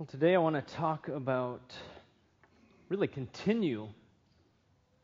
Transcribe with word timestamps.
Well, 0.00 0.06
today 0.06 0.34
I 0.34 0.38
want 0.38 0.56
to 0.56 0.74
talk 0.76 1.08
about, 1.08 1.74
really 2.88 3.06
continue 3.06 3.86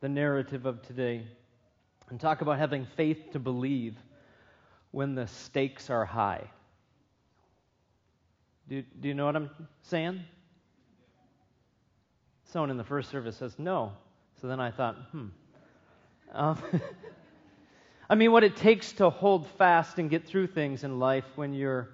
the 0.00 0.08
narrative 0.08 0.65
of 0.65 0.80
today 0.80 1.26
and 2.08 2.19
talk 2.19 2.41
about 2.41 2.58
having 2.58 2.86
faith 2.96 3.18
to 3.32 3.38
believe 3.38 3.94
when 4.92 5.14
the 5.14 5.26
stakes 5.26 5.90
are 5.90 6.06
high. 6.06 6.48
Do, 8.70 8.82
do 8.98 9.09
you 9.09 9.12
know 9.12 9.27
what 9.27 9.36
I'm 9.36 9.50
saying? 9.82 10.22
Someone 12.46 12.70
in 12.70 12.78
the 12.78 12.84
first 12.84 13.10
service 13.10 13.36
says 13.36 13.54
no. 13.58 13.92
So 14.40 14.48
then 14.48 14.60
I 14.60 14.70
thought, 14.70 14.96
hmm. 15.12 15.26
Um, 16.32 16.62
I 18.08 18.14
mean, 18.14 18.32
what 18.32 18.44
it 18.44 18.56
takes 18.56 18.92
to 18.94 19.10
hold 19.10 19.46
fast 19.58 19.98
and 19.98 20.08
get 20.08 20.26
through 20.26 20.46
things 20.46 20.84
in 20.84 20.98
life 20.98 21.26
when 21.34 21.52
you're 21.52 21.90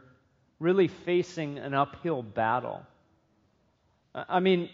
really 0.61 0.87
facing 0.87 1.59
an 1.59 1.75
uphill 1.75 2.23
battle. 2.23 2.87
I 4.15 4.41
mean, 4.41 4.69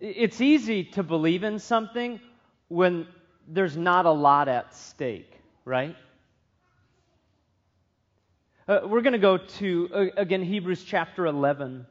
it's 0.00 0.40
easy 0.40 0.84
to 0.84 1.02
believe 1.02 1.44
in 1.44 1.58
something 1.58 2.20
when 2.68 3.06
there's 3.48 3.76
not 3.76 4.04
a 4.04 4.10
lot 4.10 4.48
at 4.48 4.74
stake, 4.74 5.32
right? 5.64 5.96
Uh, 8.68 8.80
we're 8.84 9.00
going 9.00 9.14
to 9.14 9.18
go 9.18 9.38
to, 9.38 9.88
uh, 9.94 10.04
again, 10.16 10.42
Hebrews 10.42 10.84
chapter 10.84 11.26
11. 11.26 11.86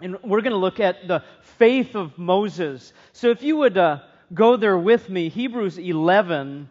And 0.00 0.18
we're 0.24 0.42
going 0.42 0.52
to 0.52 0.58
look 0.58 0.80
at 0.80 1.06
the 1.06 1.22
faith 1.56 1.94
of 1.94 2.18
Moses. 2.18 2.92
So 3.12 3.30
if 3.30 3.42
you 3.42 3.56
would 3.56 3.78
uh, 3.78 4.00
go 4.34 4.56
there 4.56 4.76
with 4.76 5.08
me, 5.08 5.28
Hebrews 5.28 5.78
11, 5.78 6.68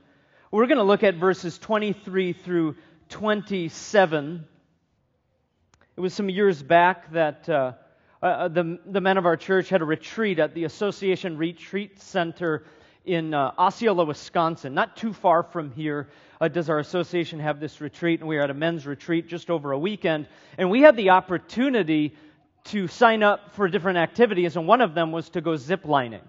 we're 0.52 0.68
going 0.68 0.78
to 0.78 0.84
look 0.84 1.04
at 1.04 1.16
verses 1.16 1.58
23 1.58 2.34
through 2.34 2.76
27. 3.10 4.46
It 5.96 6.00
was 6.00 6.14
some 6.14 6.30
years 6.30 6.62
back 6.62 7.12
that 7.14 7.50
uh, 8.26 8.28
uh, 8.28 8.48
the, 8.48 8.80
the 8.88 9.00
men 9.00 9.20
of 9.20 9.28
our 9.28 9.38
church 9.38 9.70
had 9.70 9.84
a 9.84 9.86
retreat 9.86 10.40
at 10.40 10.56
the 10.56 10.64
Association 10.64 11.38
Retreat 11.38 12.02
Center 12.02 12.64
in 13.06 13.36
uh, 13.36 13.52
Osceola, 13.56 14.04
Wisconsin. 14.04 14.74
Not 14.74 14.98
too 14.98 15.14
far 15.14 15.44
from 15.44 15.70
here 15.70 16.08
uh, 16.42 16.48
does 16.48 16.68
our 16.68 16.80
association 16.80 17.40
have 17.40 17.60
this 17.60 17.82
retreat, 17.82 18.22
and 18.22 18.28
we 18.28 18.38
were 18.38 18.42
at 18.42 18.50
a 18.50 18.56
men's 18.56 18.88
retreat 18.88 19.28
just 19.28 19.52
over 19.52 19.74
a 19.74 19.78
weekend. 19.78 20.26
And 20.58 20.72
we 20.72 20.82
had 20.82 20.98
the 20.98 21.12
opportunity 21.12 22.16
to 22.64 22.88
sign 22.88 23.22
up 23.22 23.54
for 23.54 23.68
different 23.68 24.00
activities, 24.00 24.56
and 24.56 24.68
one 24.68 24.82
of 24.82 24.96
them 24.96 25.12
was 25.12 25.30
to 25.30 25.42
go 25.42 25.56
zip 25.56 25.86
lining. 25.86 26.24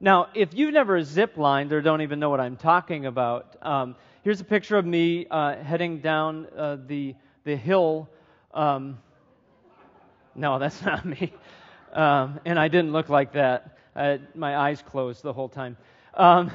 Now, 0.00 0.30
if 0.34 0.52
you've 0.52 0.74
never 0.74 1.00
zip 1.04 1.36
lined 1.36 1.72
or 1.72 1.80
don't 1.80 2.02
even 2.02 2.18
know 2.18 2.30
what 2.30 2.40
I'm 2.40 2.56
talking 2.56 3.06
about, 3.06 3.56
um, 3.62 3.94
here's 4.24 4.40
a 4.40 4.44
picture 4.44 4.76
of 4.76 4.84
me 4.84 5.28
uh, 5.30 5.62
heading 5.62 6.00
down 6.00 6.48
uh, 6.56 6.76
the, 6.88 7.14
the 7.44 7.54
hill. 7.54 8.08
Um, 8.52 8.98
no, 10.38 10.58
that's 10.58 10.82
not 10.84 11.04
me. 11.04 11.32
Um, 11.92 12.40
and 12.44 12.58
I 12.58 12.68
didn't 12.68 12.92
look 12.92 13.08
like 13.08 13.32
that. 13.32 13.76
my 14.34 14.56
eyes 14.56 14.82
closed 14.82 15.22
the 15.22 15.32
whole 15.32 15.48
time. 15.48 15.76
Um, 16.14 16.50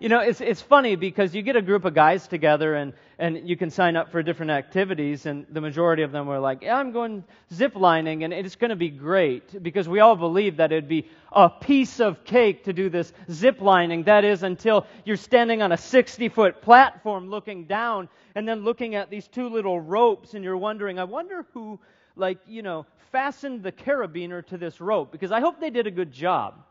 you 0.00 0.08
know, 0.08 0.20
it's, 0.20 0.40
it's 0.40 0.62
funny 0.62 0.96
because 0.96 1.34
you 1.34 1.42
get 1.42 1.56
a 1.56 1.62
group 1.62 1.84
of 1.84 1.94
guys 1.94 2.26
together 2.26 2.74
and, 2.74 2.94
and 3.18 3.46
you 3.46 3.54
can 3.54 3.68
sign 3.68 3.96
up 3.96 4.10
for 4.10 4.22
different 4.22 4.50
activities, 4.50 5.26
and 5.26 5.44
the 5.52 5.60
majority 5.60 6.02
of 6.02 6.10
them 6.10 6.26
were 6.26 6.38
like, 6.38 6.62
yeah, 6.62 6.76
I'm 6.76 6.90
going 6.90 7.22
zip 7.52 7.76
lining, 7.76 8.24
and 8.24 8.32
it's 8.32 8.56
going 8.56 8.70
to 8.70 8.76
be 8.76 8.88
great 8.88 9.62
because 9.62 9.86
we 9.86 10.00
all 10.00 10.16
believe 10.16 10.56
that 10.56 10.72
it'd 10.72 10.88
be 10.88 11.06
a 11.30 11.50
piece 11.50 12.00
of 12.00 12.24
cake 12.24 12.64
to 12.64 12.72
do 12.72 12.88
this 12.88 13.12
zip 13.30 13.60
lining. 13.60 14.04
That 14.04 14.24
is, 14.24 14.42
until 14.42 14.86
you're 15.04 15.18
standing 15.18 15.60
on 15.60 15.70
a 15.70 15.76
60 15.76 16.30
foot 16.30 16.62
platform 16.62 17.28
looking 17.28 17.66
down 17.66 18.08
and 18.34 18.48
then 18.48 18.64
looking 18.64 18.94
at 18.94 19.10
these 19.10 19.28
two 19.28 19.50
little 19.50 19.78
ropes, 19.78 20.32
and 20.32 20.42
you're 20.42 20.56
wondering, 20.56 20.98
I 20.98 21.04
wonder 21.04 21.44
who 21.52 21.78
like, 22.20 22.38
you 22.46 22.62
know, 22.62 22.86
fastened 23.10 23.62
the 23.62 23.72
carabiner 23.72 24.46
to 24.46 24.56
this 24.56 24.80
rope 24.80 25.10
because 25.10 25.32
I 25.32 25.40
hope 25.40 25.60
they 25.60 25.70
did 25.70 25.86
a 25.86 25.90
good 25.90 26.12
job. 26.12 26.62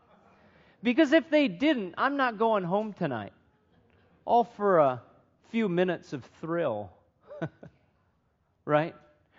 Because 0.82 1.12
if 1.12 1.28
they 1.28 1.48
didn't, 1.48 1.94
I'm 1.98 2.16
not 2.16 2.38
going 2.38 2.64
home 2.64 2.94
tonight. 2.94 3.32
All 4.24 4.44
for 4.44 4.78
a 4.78 5.02
few 5.50 5.68
minutes 5.68 6.14
of 6.14 6.24
thrill. 6.40 6.90
right? 8.64 8.94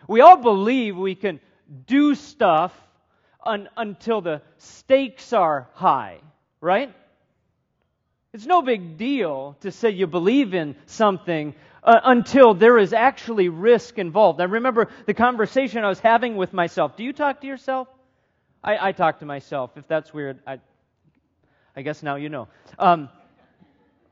We 0.07 0.21
all 0.21 0.37
believe 0.37 0.95
we 0.97 1.15
can 1.15 1.39
do 1.87 2.13
stuff 2.13 2.73
un- 3.43 3.69
until 3.77 4.21
the 4.21 4.41
stakes 4.57 5.33
are 5.33 5.69
high, 5.73 6.19
right? 6.59 6.93
It's 8.33 8.45
no 8.45 8.61
big 8.61 8.97
deal 8.97 9.57
to 9.61 9.71
say 9.71 9.89
you 9.89 10.07
believe 10.07 10.53
in 10.53 10.75
something 10.85 11.55
uh, 11.83 11.99
until 12.03 12.53
there 12.53 12.77
is 12.77 12.93
actually 12.93 13.49
risk 13.49 13.97
involved. 13.97 14.39
I 14.39 14.45
remember 14.45 14.89
the 15.05 15.13
conversation 15.13 15.83
I 15.83 15.89
was 15.89 15.99
having 15.99 16.35
with 16.35 16.53
myself. 16.53 16.95
Do 16.95 17.03
you 17.03 17.13
talk 17.13 17.41
to 17.41 17.47
yourself? 17.47 17.87
I, 18.63 18.89
I 18.89 18.91
talk 18.91 19.19
to 19.19 19.25
myself. 19.25 19.71
If 19.75 19.87
that's 19.87 20.13
weird, 20.13 20.39
I, 20.45 20.59
I 21.75 21.81
guess 21.81 22.03
now 22.03 22.15
you 22.15 22.29
know. 22.29 22.47
Um, 22.77 23.09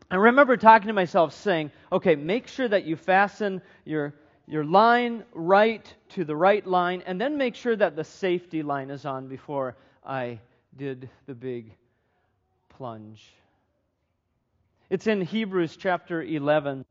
I 0.10 0.16
remember 0.16 0.58
talking 0.58 0.88
to 0.88 0.94
myself 0.94 1.34
saying, 1.34 1.72
okay, 1.92 2.16
make 2.16 2.48
sure 2.48 2.68
that 2.68 2.86
you 2.86 2.96
fasten 2.96 3.62
your, 3.86 4.16
your 4.48 4.66
line 4.66 5.24
right 5.34 5.94
to 6.10 6.24
the 6.24 6.36
right 6.36 6.66
line, 6.66 7.04
and 7.06 7.22
then 7.22 7.38
make 7.38 7.54
sure 7.54 7.76
that 7.76 7.96
the 7.96 8.04
safety 8.04 8.64
line 8.64 8.90
is 8.90 9.06
on 9.06 9.28
before 9.28 9.78
I 10.04 10.40
did 10.76 11.10
the 11.28 11.36
big 11.36 11.76
plunge. 12.70 13.24
It's 14.90 15.06
in 15.06 15.22
Hebrews 15.22 15.78
chapter 15.78 16.24
11 16.24 16.84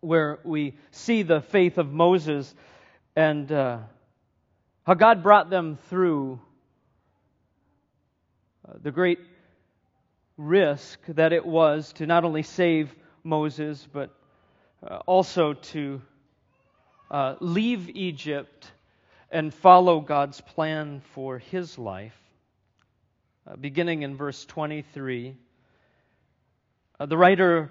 where 0.00 0.38
we 0.44 0.74
see 0.90 1.22
the 1.22 1.40
faith 1.40 1.78
of 1.78 1.92
Moses 1.92 2.54
and 3.16 3.50
uh, 3.50 3.78
how 4.84 4.94
God 4.94 5.22
brought 5.22 5.50
them 5.50 5.78
through 5.88 6.40
uh, 8.66 8.74
the 8.82 8.90
great 8.90 9.18
risk 10.36 11.00
that 11.08 11.32
it 11.32 11.44
was 11.44 11.92
to 11.94 12.06
not 12.06 12.24
only 12.24 12.42
save 12.42 12.94
Moses, 13.24 13.86
but 13.92 14.14
uh, 14.88 14.98
also 15.06 15.54
to 15.54 16.00
uh, 17.10 17.34
leave 17.40 17.90
Egypt 17.90 18.70
and 19.30 19.52
follow 19.52 20.00
God's 20.00 20.40
plan 20.40 21.02
for 21.12 21.38
his 21.38 21.76
life. 21.76 22.16
Uh, 23.46 23.56
beginning 23.56 24.02
in 24.02 24.16
verse 24.16 24.44
23, 24.46 25.34
uh, 27.00 27.06
the 27.06 27.16
writer 27.16 27.70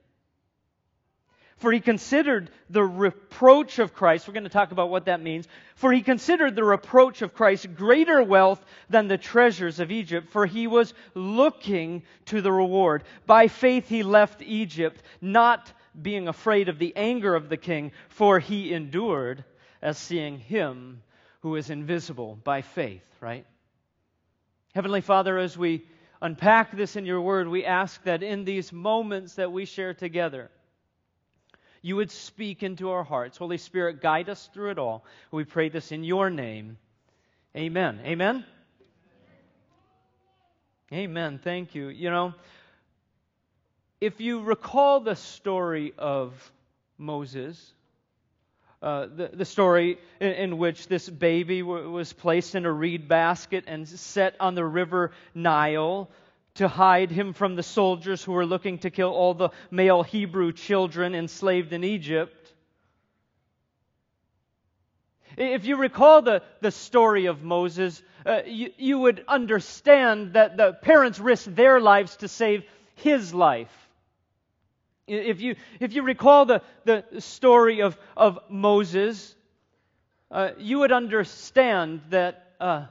For 1.61 1.71
he 1.71 1.79
considered 1.79 2.49
the 2.71 2.83
reproach 2.83 3.77
of 3.77 3.93
Christ, 3.93 4.27
we're 4.27 4.33
going 4.33 4.45
to 4.45 4.49
talk 4.49 4.71
about 4.71 4.89
what 4.89 5.05
that 5.05 5.21
means. 5.21 5.47
For 5.75 5.93
he 5.93 6.01
considered 6.01 6.55
the 6.55 6.63
reproach 6.63 7.21
of 7.21 7.35
Christ 7.35 7.75
greater 7.75 8.23
wealth 8.23 8.65
than 8.89 9.07
the 9.07 9.19
treasures 9.19 9.79
of 9.79 9.91
Egypt, 9.91 10.31
for 10.31 10.47
he 10.47 10.65
was 10.65 10.95
looking 11.13 12.01
to 12.25 12.41
the 12.41 12.51
reward. 12.51 13.03
By 13.27 13.47
faith 13.47 13.87
he 13.87 14.01
left 14.01 14.41
Egypt, 14.41 15.03
not 15.21 15.71
being 16.01 16.27
afraid 16.27 16.67
of 16.67 16.79
the 16.79 16.93
anger 16.95 17.35
of 17.35 17.47
the 17.47 17.57
king, 17.57 17.91
for 18.09 18.39
he 18.39 18.73
endured 18.73 19.45
as 19.83 19.99
seeing 19.99 20.39
him 20.39 21.03
who 21.41 21.55
is 21.57 21.69
invisible 21.69 22.39
by 22.43 22.63
faith, 22.63 23.05
right? 23.19 23.45
Heavenly 24.73 25.01
Father, 25.01 25.37
as 25.37 25.55
we 25.55 25.85
unpack 26.23 26.75
this 26.75 26.95
in 26.95 27.05
your 27.05 27.21
word, 27.21 27.47
we 27.47 27.65
ask 27.65 28.03
that 28.05 28.23
in 28.23 28.45
these 28.45 28.73
moments 28.73 29.35
that 29.35 29.51
we 29.51 29.65
share 29.65 29.93
together, 29.93 30.49
you 31.81 31.95
would 31.95 32.11
speak 32.11 32.63
into 32.63 32.91
our 32.91 33.03
hearts. 33.03 33.37
Holy 33.37 33.57
Spirit, 33.57 34.01
guide 34.01 34.29
us 34.29 34.49
through 34.53 34.71
it 34.71 34.77
all. 34.77 35.03
We 35.31 35.43
pray 35.43 35.69
this 35.69 35.91
in 35.91 36.03
your 36.03 36.29
name. 36.29 36.77
Amen. 37.55 37.99
Amen. 38.05 38.45
Amen. 40.93 41.39
Thank 41.43 41.73
you. 41.73 41.87
You 41.87 42.09
know, 42.09 42.33
if 43.99 44.19
you 44.19 44.41
recall 44.41 44.99
the 44.99 45.15
story 45.15 45.93
of 45.97 46.33
Moses, 46.97 47.73
uh, 48.81 49.07
the, 49.15 49.29
the 49.33 49.45
story 49.45 49.99
in, 50.19 50.31
in, 50.31 50.57
which 50.57 50.87
this 50.87 51.07
baby 51.07 51.61
w- 51.61 51.91
was 51.91 52.13
placed 52.13 52.55
in 52.55 52.65
a 52.65 52.71
reed 52.71 53.07
basket 53.07 53.65
and 53.67 53.87
set 53.87 54.35
on 54.39 54.55
the 54.55 54.65
river 54.65 55.11
Nile 55.35 56.09
to 56.55 56.67
hide 56.67 57.11
him 57.11 57.33
from 57.33 57.55
the 57.55 57.63
soldiers 57.63 58.23
who 58.23 58.33
were 58.33 58.45
looking 58.45 58.79
to 58.79 58.89
kill 58.89 59.09
all 59.09 59.33
the 59.33 59.49
male 59.69 60.03
Hebrew 60.03 60.51
children 60.51 61.15
enslaved 61.15 61.73
in 61.73 61.83
Egypt. 61.83 62.53
If 65.37 65.65
you 65.65 65.77
recall 65.77 66.21
the, 66.21 66.43
the 66.59 66.71
story 66.71 67.27
of 67.27 67.41
Moses, 67.41 68.03
uh, 68.25 68.41
you, 68.45 68.71
you 68.77 68.99
would 68.99 69.23
understand 69.27 70.33
that 70.33 70.57
the 70.57 70.73
parents 70.73 71.19
risked 71.19 71.55
their 71.55 71.79
lives 71.79 72.17
to 72.17 72.27
save 72.27 72.63
his 72.95 73.33
life. 73.33 73.71
If 75.07 75.41
you, 75.41 75.55
if 75.79 75.93
you 75.93 76.03
recall 76.03 76.45
the, 76.45 76.61
the 76.83 77.03
story 77.19 77.81
of, 77.81 77.97
of 78.15 78.39
Moses, 78.49 79.35
uh, 80.29 80.51
you 80.57 80.79
would 80.79 80.91
understand 80.91 82.01
that 82.09 82.53
uh, 82.59 82.85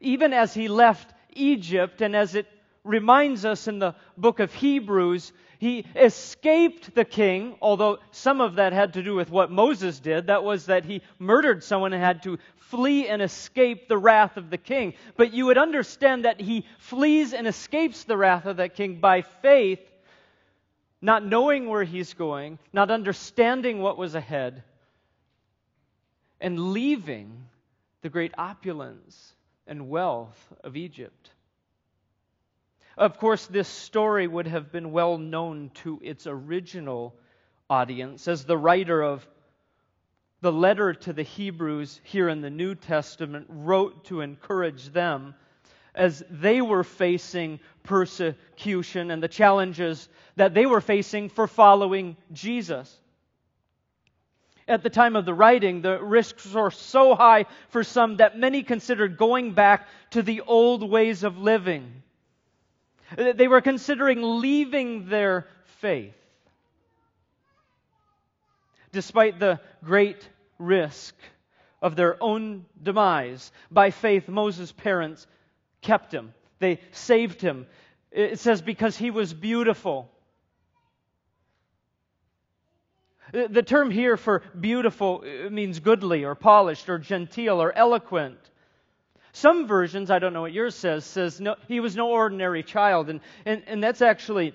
even 0.00 0.32
as 0.32 0.52
he 0.52 0.68
left 0.68 1.12
Egypt, 1.36 2.00
and 2.00 2.14
as 2.14 2.34
it 2.34 2.46
reminds 2.84 3.44
us 3.44 3.66
in 3.66 3.78
the 3.78 3.94
book 4.16 4.40
of 4.40 4.52
Hebrews, 4.52 5.32
he 5.58 5.86
escaped 5.96 6.94
the 6.94 7.04
king, 7.04 7.56
although 7.62 7.98
some 8.10 8.42
of 8.42 8.56
that 8.56 8.74
had 8.74 8.92
to 8.94 9.02
do 9.02 9.14
with 9.14 9.30
what 9.30 9.50
Moses 9.50 9.98
did. 9.98 10.26
That 10.26 10.44
was 10.44 10.66
that 10.66 10.84
he 10.84 11.00
murdered 11.18 11.64
someone 11.64 11.94
and 11.94 12.02
had 12.02 12.22
to 12.24 12.38
flee 12.56 13.08
and 13.08 13.22
escape 13.22 13.88
the 13.88 13.96
wrath 13.96 14.36
of 14.36 14.50
the 14.50 14.58
king. 14.58 14.92
But 15.16 15.32
you 15.32 15.46
would 15.46 15.56
understand 15.56 16.26
that 16.26 16.40
he 16.40 16.66
flees 16.78 17.32
and 17.32 17.46
escapes 17.46 18.04
the 18.04 18.16
wrath 18.16 18.44
of 18.44 18.58
that 18.58 18.74
king 18.74 19.00
by 19.00 19.22
faith, 19.22 19.80
not 21.00 21.24
knowing 21.24 21.68
where 21.68 21.84
he's 21.84 22.12
going, 22.12 22.58
not 22.72 22.90
understanding 22.90 23.80
what 23.80 23.96
was 23.96 24.14
ahead, 24.14 24.62
and 26.40 26.72
leaving 26.72 27.46
the 28.02 28.10
great 28.10 28.34
opulence 28.36 29.34
and 29.66 29.88
wealth 29.88 30.52
of 30.62 30.76
Egypt. 30.76 31.30
Of 32.96 33.18
course, 33.18 33.46
this 33.46 33.68
story 33.68 34.26
would 34.26 34.46
have 34.46 34.70
been 34.70 34.92
well 34.92 35.18
known 35.18 35.70
to 35.82 35.98
its 36.02 36.26
original 36.26 37.14
audience, 37.68 38.28
as 38.28 38.44
the 38.44 38.58
writer 38.58 39.02
of 39.02 39.26
the 40.40 40.52
letter 40.52 40.92
to 40.92 41.12
the 41.12 41.22
Hebrews 41.22 42.00
here 42.04 42.28
in 42.28 42.40
the 42.40 42.50
New 42.50 42.74
Testament 42.74 43.46
wrote 43.48 44.04
to 44.06 44.20
encourage 44.20 44.90
them 44.90 45.34
as 45.94 46.22
they 46.28 46.60
were 46.60 46.84
facing 46.84 47.60
persecution 47.82 49.10
and 49.10 49.22
the 49.22 49.28
challenges 49.28 50.08
that 50.36 50.54
they 50.54 50.66
were 50.66 50.80
facing 50.80 51.28
for 51.28 51.46
following 51.46 52.16
Jesus. 52.32 53.00
At 54.66 54.82
the 54.82 54.90
time 54.90 55.14
of 55.14 55.24
the 55.24 55.34
writing, 55.34 55.82
the 55.82 56.02
risks 56.02 56.52
were 56.52 56.70
so 56.70 57.14
high 57.14 57.46
for 57.68 57.84
some 57.84 58.16
that 58.16 58.38
many 58.38 58.62
considered 58.62 59.16
going 59.16 59.52
back 59.52 59.88
to 60.10 60.22
the 60.22 60.40
old 60.42 60.88
ways 60.88 61.22
of 61.22 61.38
living. 61.38 62.02
They 63.16 63.48
were 63.48 63.60
considering 63.60 64.40
leaving 64.40 65.08
their 65.08 65.46
faith. 65.80 66.14
Despite 68.92 69.38
the 69.38 69.60
great 69.82 70.28
risk 70.58 71.14
of 71.82 71.96
their 71.96 72.22
own 72.22 72.64
demise, 72.82 73.52
by 73.70 73.90
faith, 73.90 74.28
Moses' 74.28 74.72
parents 74.72 75.26
kept 75.82 76.12
him. 76.12 76.32
They 76.58 76.80
saved 76.92 77.40
him. 77.40 77.66
It 78.10 78.38
says, 78.38 78.62
because 78.62 78.96
he 78.96 79.10
was 79.10 79.34
beautiful. 79.34 80.10
The 83.32 83.62
term 83.62 83.90
here 83.90 84.16
for 84.16 84.42
beautiful 84.58 85.24
uh, 85.24 85.50
means 85.50 85.80
goodly 85.80 86.24
or 86.24 86.36
polished 86.36 86.88
or 86.88 86.98
genteel 86.98 87.60
or 87.60 87.76
eloquent. 87.76 88.38
Some 89.34 89.66
versions, 89.66 90.12
I 90.12 90.20
don't 90.20 90.32
know 90.32 90.42
what 90.42 90.52
yours 90.52 90.76
says, 90.76 91.04
says 91.04 91.40
no, 91.40 91.56
he 91.66 91.80
was 91.80 91.96
no 91.96 92.08
ordinary 92.10 92.62
child. 92.62 93.10
And, 93.10 93.20
and, 93.44 93.64
and 93.66 93.82
that's 93.82 94.00
actually 94.00 94.54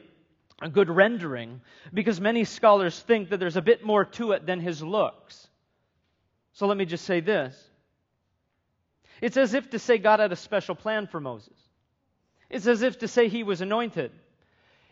a 0.62 0.70
good 0.70 0.90
rendering 0.90 1.60
because 1.94 2.22
many 2.22 2.46
scholars 2.46 2.98
think 2.98 3.30
that 3.30 3.42
there's 3.42 3.58
a 3.58 3.62
bit 3.62 3.84
more 3.84 4.06
to 4.06 4.31
it 4.31 4.46
than 4.46 4.62
his 4.62 4.81
looks. 4.81 5.50
So 6.54 6.66
let 6.66 6.78
me 6.78 6.86
just 6.86 7.04
say 7.04 7.20
this. 7.20 7.62
It's 9.22 9.36
as 9.36 9.54
if 9.54 9.70
to 9.72 9.80
say 9.80 9.98
God 9.98 10.22
had 10.22 10.31
a 10.31 10.38
special 10.38 10.76
plan 10.76 11.08
for 11.08 11.20
Moses. 11.20 11.58
It's 12.50 12.66
as 12.66 12.82
if 12.82 13.00
to 13.00 13.10
say 13.10 13.28
he 13.28 13.44
was 13.44 13.60
anointed. 13.60 14.14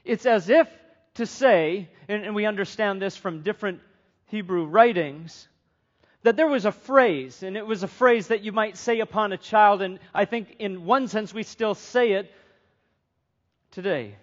It's 0.03 0.25
as 0.25 0.49
if 0.49 0.67
to 1.13 1.25
say, 1.25 1.87
and, 2.09 2.25
and 2.25 2.35
we 2.35 2.45
understand 2.45 3.01
this 3.01 3.15
from 3.15 3.41
different 3.41 3.79
Hebrew 4.25 4.65
writings, 4.65 5.47
that 6.27 6.35
there 6.35 6.47
was 6.49 6.65
a 6.65 6.73
phrase, 6.73 7.41
and 7.41 7.55
it 7.55 7.65
was 7.65 7.83
a 7.83 7.87
phrase 7.87 8.27
that 8.27 8.43
you 8.43 8.51
might 8.51 8.75
say 8.75 8.99
upon 8.99 9.31
a 9.31 9.37
child, 9.37 9.81
and 9.81 9.97
I 10.13 10.25
think 10.25 10.57
in 10.59 10.83
one 10.83 11.07
sense 11.07 11.33
we 11.33 11.43
still 11.43 11.73
say 11.73 12.11
it 12.11 12.29
today. 13.71 14.13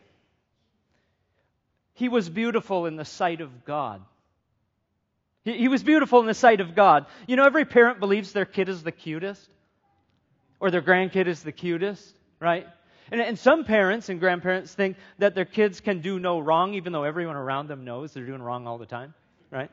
He 1.95 2.11
was 2.11 2.29
beautiful 2.29 2.85
in 2.85 2.97
the 2.97 3.07
sight 3.07 3.41
of 3.41 3.65
God. 3.65 4.03
He, 5.47 5.57
he 5.57 5.69
was 5.69 5.83
beautiful 5.83 6.21
in 6.21 6.27
the 6.27 6.35
sight 6.35 6.61
of 6.61 6.75
God. 6.75 7.07
You 7.27 7.37
know, 7.37 7.47
every 7.47 7.65
parent 7.65 8.01
believes 8.01 8.33
their 8.33 8.45
kid 8.45 8.69
is 8.69 8.83
the 8.83 8.93
cutest, 8.93 9.49
or 10.61 10.71
their 10.71 10.83
grandkid 10.83 11.27
is 11.27 11.43
the 11.43 11.53
cutest, 11.53 12.15
right? 12.39 12.67
And, 13.13 13.23
and, 13.23 13.39
some 13.39 13.65
parents 13.65 14.11
and 14.11 14.21
grandparents 14.21 14.75
think 14.75 14.99
that 15.21 15.35
their 15.35 15.47
kids 15.47 15.81
can 15.81 16.03
do 16.03 16.19
no 16.19 16.39
wrong, 16.39 16.75
even 16.75 16.93
though 16.93 17.05
everyone 17.05 17.37
around 17.37 17.69
them 17.69 17.87
knows 17.87 18.13
they're 18.13 18.27
doing 18.27 18.43
wrong 18.43 18.67
all 18.67 18.77
the 18.77 18.85
time, 18.85 19.15
right? 19.51 19.71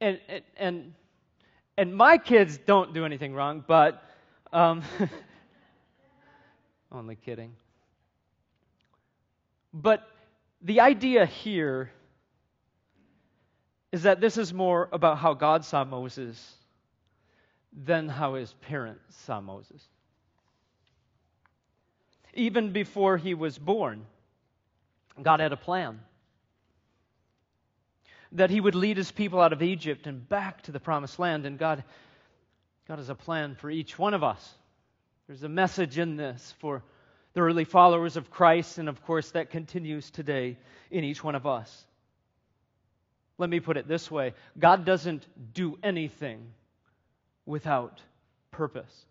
And, 0.00 0.20
and, 0.56 0.92
and 1.76 1.96
my 1.96 2.18
kids 2.18 2.58
don't 2.58 2.92
do 2.94 3.04
anything 3.04 3.34
wrong, 3.34 3.64
but 3.66 4.02
um, 4.52 4.82
only 6.92 7.16
kidding. 7.16 7.52
But 9.72 10.08
the 10.62 10.80
idea 10.80 11.26
here 11.26 11.90
is 13.92 14.02
that 14.02 14.20
this 14.20 14.36
is 14.36 14.52
more 14.52 14.88
about 14.92 15.18
how 15.18 15.34
God 15.34 15.64
saw 15.64 15.84
Moses 15.84 16.54
than 17.72 18.08
how 18.08 18.34
his 18.34 18.52
parents 18.54 19.16
saw 19.24 19.40
Moses. 19.40 19.82
Even 22.34 22.72
before 22.72 23.16
he 23.16 23.34
was 23.34 23.58
born, 23.58 24.06
God 25.22 25.40
had 25.40 25.52
a 25.52 25.56
plan 25.56 26.00
that 28.36 28.50
he 28.50 28.60
would 28.60 28.74
lead 28.74 28.96
his 28.96 29.10
people 29.10 29.40
out 29.40 29.52
of 29.52 29.62
Egypt 29.62 30.06
and 30.06 30.26
back 30.28 30.62
to 30.62 30.72
the 30.72 30.80
promised 30.80 31.18
land. 31.18 31.46
And 31.46 31.58
God, 31.58 31.82
God 32.86 32.98
has 32.98 33.08
a 33.08 33.14
plan 33.14 33.54
for 33.54 33.70
each 33.70 33.98
one 33.98 34.14
of 34.14 34.22
us. 34.22 34.54
There's 35.26 35.42
a 35.42 35.48
message 35.48 35.98
in 35.98 36.16
this 36.16 36.54
for 36.58 36.82
the 37.32 37.40
early 37.40 37.64
followers 37.64 38.16
of 38.16 38.30
Christ, 38.30 38.78
and 38.78 38.88
of 38.88 39.02
course, 39.04 39.32
that 39.32 39.50
continues 39.50 40.10
today 40.10 40.56
in 40.90 41.04
each 41.04 41.22
one 41.22 41.34
of 41.34 41.46
us. 41.46 41.86
Let 43.38 43.50
me 43.50 43.60
put 43.60 43.76
it 43.76 43.88
this 43.88 44.10
way 44.10 44.34
God 44.58 44.84
doesn't 44.84 45.26
do 45.52 45.78
anything 45.82 46.52
without 47.44 48.00
purpose. 48.50 49.04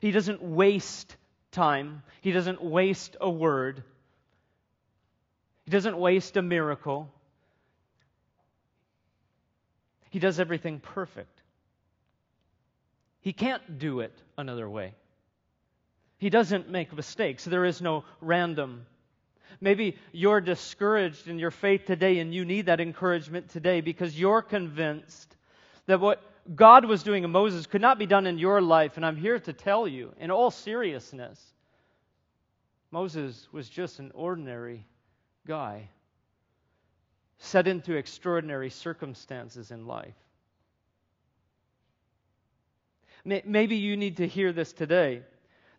He 0.00 0.10
doesn't 0.10 0.42
waste 0.42 1.16
time, 1.50 2.02
He 2.20 2.32
doesn't 2.32 2.62
waste 2.62 3.16
a 3.20 3.30
word, 3.30 3.82
He 5.64 5.70
doesn't 5.70 5.96
waste 5.96 6.36
a 6.36 6.42
miracle. 6.42 7.12
He 10.10 10.18
does 10.18 10.40
everything 10.40 10.80
perfect. 10.80 11.42
He 13.20 13.32
can't 13.32 13.78
do 13.78 14.00
it 14.00 14.16
another 14.36 14.68
way. 14.68 14.94
He 16.18 16.30
doesn't 16.30 16.68
make 16.68 16.92
mistakes. 16.92 17.44
There 17.44 17.64
is 17.64 17.80
no 17.80 18.04
random. 18.20 18.86
Maybe 19.60 19.96
you're 20.12 20.40
discouraged 20.40 21.28
in 21.28 21.38
your 21.38 21.50
faith 21.50 21.86
today 21.86 22.18
and 22.18 22.34
you 22.34 22.44
need 22.44 22.66
that 22.66 22.80
encouragement 22.80 23.50
today 23.50 23.80
because 23.80 24.18
you're 24.18 24.42
convinced 24.42 25.36
that 25.86 26.00
what 26.00 26.22
God 26.54 26.84
was 26.84 27.02
doing 27.02 27.24
in 27.24 27.30
Moses 27.30 27.66
could 27.66 27.80
not 27.80 27.98
be 27.98 28.06
done 28.06 28.26
in 28.26 28.38
your 28.38 28.60
life. 28.60 28.96
And 28.96 29.04
I'm 29.04 29.16
here 29.16 29.38
to 29.38 29.52
tell 29.52 29.86
you, 29.86 30.12
in 30.18 30.30
all 30.30 30.50
seriousness, 30.50 31.40
Moses 32.90 33.46
was 33.52 33.68
just 33.68 33.98
an 33.98 34.10
ordinary 34.14 34.86
guy 35.46 35.88
set 37.38 37.68
into 37.68 37.94
extraordinary 37.94 38.70
circumstances 38.70 39.70
in 39.70 39.86
life. 39.86 40.14
Maybe 43.24 43.76
you 43.76 43.96
need 43.96 44.18
to 44.18 44.26
hear 44.26 44.52
this 44.52 44.72
today 44.72 45.22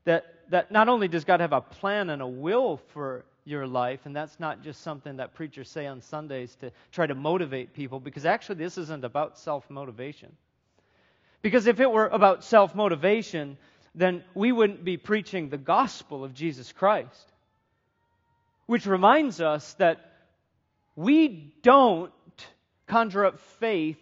that, 0.06 0.26
that 0.50 0.72
not 0.72 0.88
only 0.88 1.08
does 1.08 1.26
God 1.26 1.40
have 1.40 1.54
a 1.54 1.62
plan 1.62 2.10
and 2.10 2.22
a 2.22 2.28
will 2.28 2.78
for 2.94 3.26
your 3.44 3.66
life, 3.66 4.02
and 4.06 4.16
that's 4.16 4.40
not 4.40 4.62
just 4.62 4.82
something 4.82 5.18
that 5.18 5.34
preachers 5.34 5.70
say 5.70 5.88
on 5.88 6.02
Sundays 6.02 6.56
to 6.58 6.72
try 6.92 7.08
to 7.08 7.16
motivate 7.16 7.74
people, 7.74 8.00
because 8.00 8.26
actually 8.26 8.56
this 8.56 8.78
isn't 8.78 9.04
about 9.04 9.40
self 9.40 9.70
motivation. 9.70 10.32
Because 11.42 11.68
if 11.68 11.80
it 11.80 11.92
were 11.92 12.08
about 12.08 12.44
self 12.44 12.76
motivation, 12.76 13.58
then 13.96 14.24
we 14.36 14.52
wouldn't 14.52 14.84
be 14.84 14.98
preaching 14.98 15.50
the 15.50 15.58
gospel 15.58 16.24
of 16.24 16.34
Jesus 16.34 16.72
Christ. 16.72 17.32
Which 18.68 18.86
reminds 18.86 19.42
us 19.42 19.74
that 19.76 20.09
we 21.00 21.54
don't 21.64 22.12
conjure 22.86 23.24
up 23.24 23.40
faith 23.62 23.96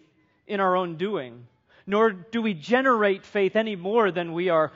in 0.48 0.58
our 0.58 0.74
own 0.74 0.96
doing, 0.96 1.46
nor 1.86 2.10
do 2.10 2.42
we 2.42 2.54
generate 2.54 3.24
faith 3.24 3.54
any 3.54 3.76
more 3.76 4.10
than 4.10 4.32
we 4.32 4.48
are 4.48 4.72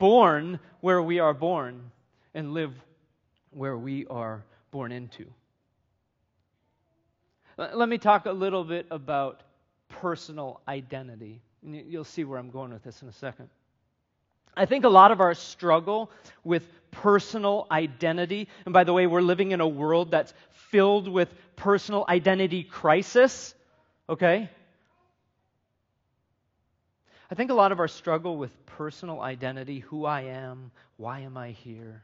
born 0.00 0.58
where 0.80 1.00
we 1.00 1.20
are 1.20 1.32
born 1.32 1.92
and 2.34 2.54
live 2.54 2.72
where 3.52 3.78
we 3.78 4.04
are 4.08 4.42
born 4.72 4.90
into. 4.90 5.26
Let 7.56 7.88
me 7.88 7.98
talk 7.98 8.26
a 8.26 8.32
little 8.32 8.64
bit 8.64 8.86
about 8.90 9.44
personal 9.88 10.60
identity. 10.66 11.40
You'll 11.62 12.02
see 12.02 12.24
where 12.24 12.40
I'm 12.40 12.50
going 12.50 12.72
with 12.72 12.82
this 12.82 13.00
in 13.00 13.06
a 13.06 13.12
second. 13.12 13.48
I 14.56 14.66
think 14.66 14.84
a 14.84 14.88
lot 14.88 15.12
of 15.12 15.20
our 15.20 15.34
struggle 15.34 16.10
with 16.42 16.66
personal 16.90 17.68
identity, 17.70 18.48
and 18.64 18.72
by 18.72 18.82
the 18.82 18.92
way, 18.92 19.06
we're 19.06 19.22
living 19.22 19.52
in 19.52 19.60
a 19.60 19.68
world 19.68 20.10
that's 20.10 20.34
filled 20.50 21.06
with 21.08 21.32
personal 21.60 22.06
identity 22.08 22.62
crisis, 22.64 23.54
okay? 24.08 24.48
I 27.30 27.34
think 27.34 27.50
a 27.50 27.54
lot 27.54 27.70
of 27.70 27.80
our 27.80 27.88
struggle 27.88 28.38
with 28.38 28.50
personal 28.64 29.20
identity, 29.20 29.80
who 29.80 30.06
I 30.06 30.22
am, 30.22 30.70
why 30.96 31.20
am 31.20 31.36
I 31.36 31.50
here, 31.50 32.02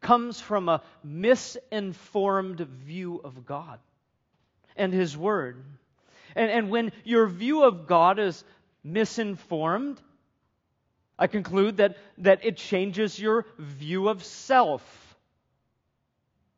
comes 0.00 0.40
from 0.40 0.68
a 0.68 0.82
misinformed 1.04 2.58
view 2.58 3.20
of 3.22 3.46
God 3.46 3.78
and 4.76 4.92
His 4.92 5.16
Word. 5.16 5.62
And, 6.34 6.50
and 6.50 6.70
when 6.70 6.90
your 7.04 7.28
view 7.28 7.62
of 7.62 7.86
God 7.86 8.18
is 8.18 8.42
misinformed, 8.82 10.00
I 11.16 11.28
conclude 11.28 11.76
that, 11.76 11.98
that 12.18 12.44
it 12.44 12.56
changes 12.56 13.16
your 13.16 13.46
view 13.58 14.08
of 14.08 14.24
self. 14.24 14.82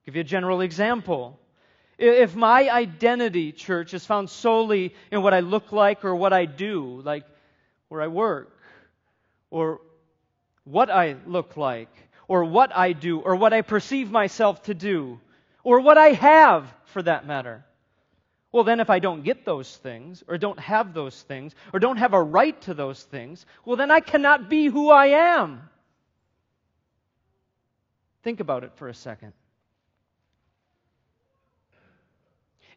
I'll 0.00 0.06
give 0.06 0.16
you 0.16 0.22
a 0.22 0.24
general 0.24 0.62
example. 0.62 1.38
If 2.02 2.34
my 2.34 2.68
identity, 2.68 3.52
church, 3.52 3.94
is 3.94 4.04
found 4.04 4.28
solely 4.28 4.92
in 5.12 5.22
what 5.22 5.34
I 5.34 5.38
look 5.38 5.70
like 5.70 6.04
or 6.04 6.16
what 6.16 6.32
I 6.32 6.46
do, 6.46 7.00
like 7.04 7.24
where 7.86 8.02
I 8.02 8.08
work, 8.08 8.58
or 9.50 9.80
what 10.64 10.90
I 10.90 11.14
look 11.26 11.56
like, 11.56 11.94
or 12.26 12.44
what 12.44 12.74
I 12.74 12.92
do, 12.92 13.20
or 13.20 13.36
what 13.36 13.52
I 13.52 13.62
perceive 13.62 14.10
myself 14.10 14.64
to 14.64 14.74
do, 14.74 15.20
or 15.62 15.78
what 15.78 15.96
I 15.96 16.08
have, 16.08 16.74
for 16.86 17.02
that 17.02 17.24
matter, 17.24 17.64
well, 18.50 18.64
then, 18.64 18.80
if 18.80 18.90
I 18.90 18.98
don't 18.98 19.22
get 19.22 19.44
those 19.44 19.76
things, 19.76 20.24
or 20.26 20.38
don't 20.38 20.58
have 20.58 20.94
those 20.94 21.22
things, 21.22 21.54
or 21.72 21.78
don't 21.78 21.98
have 21.98 22.14
a 22.14 22.22
right 22.22 22.60
to 22.62 22.74
those 22.74 23.00
things, 23.00 23.46
well, 23.64 23.76
then 23.76 23.92
I 23.92 24.00
cannot 24.00 24.50
be 24.50 24.66
who 24.66 24.90
I 24.90 25.06
am. 25.36 25.70
Think 28.24 28.40
about 28.40 28.64
it 28.64 28.72
for 28.74 28.88
a 28.88 28.94
second. 28.94 29.32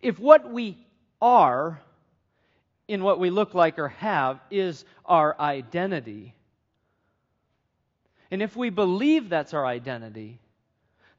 If 0.06 0.20
what 0.20 0.52
we 0.52 0.78
are 1.20 1.82
in 2.88 3.02
what 3.04 3.20
we 3.20 3.32
look 3.32 3.56
like 3.56 3.80
or 3.80 3.88
have 3.88 4.40
is 4.52 4.86
our 5.04 5.36
identity, 5.40 6.36
and 8.30 8.44
if 8.44 8.56
we 8.56 8.70
believe 8.70 9.30
that's 9.30 9.56
our 9.56 9.66
identity, 9.66 10.38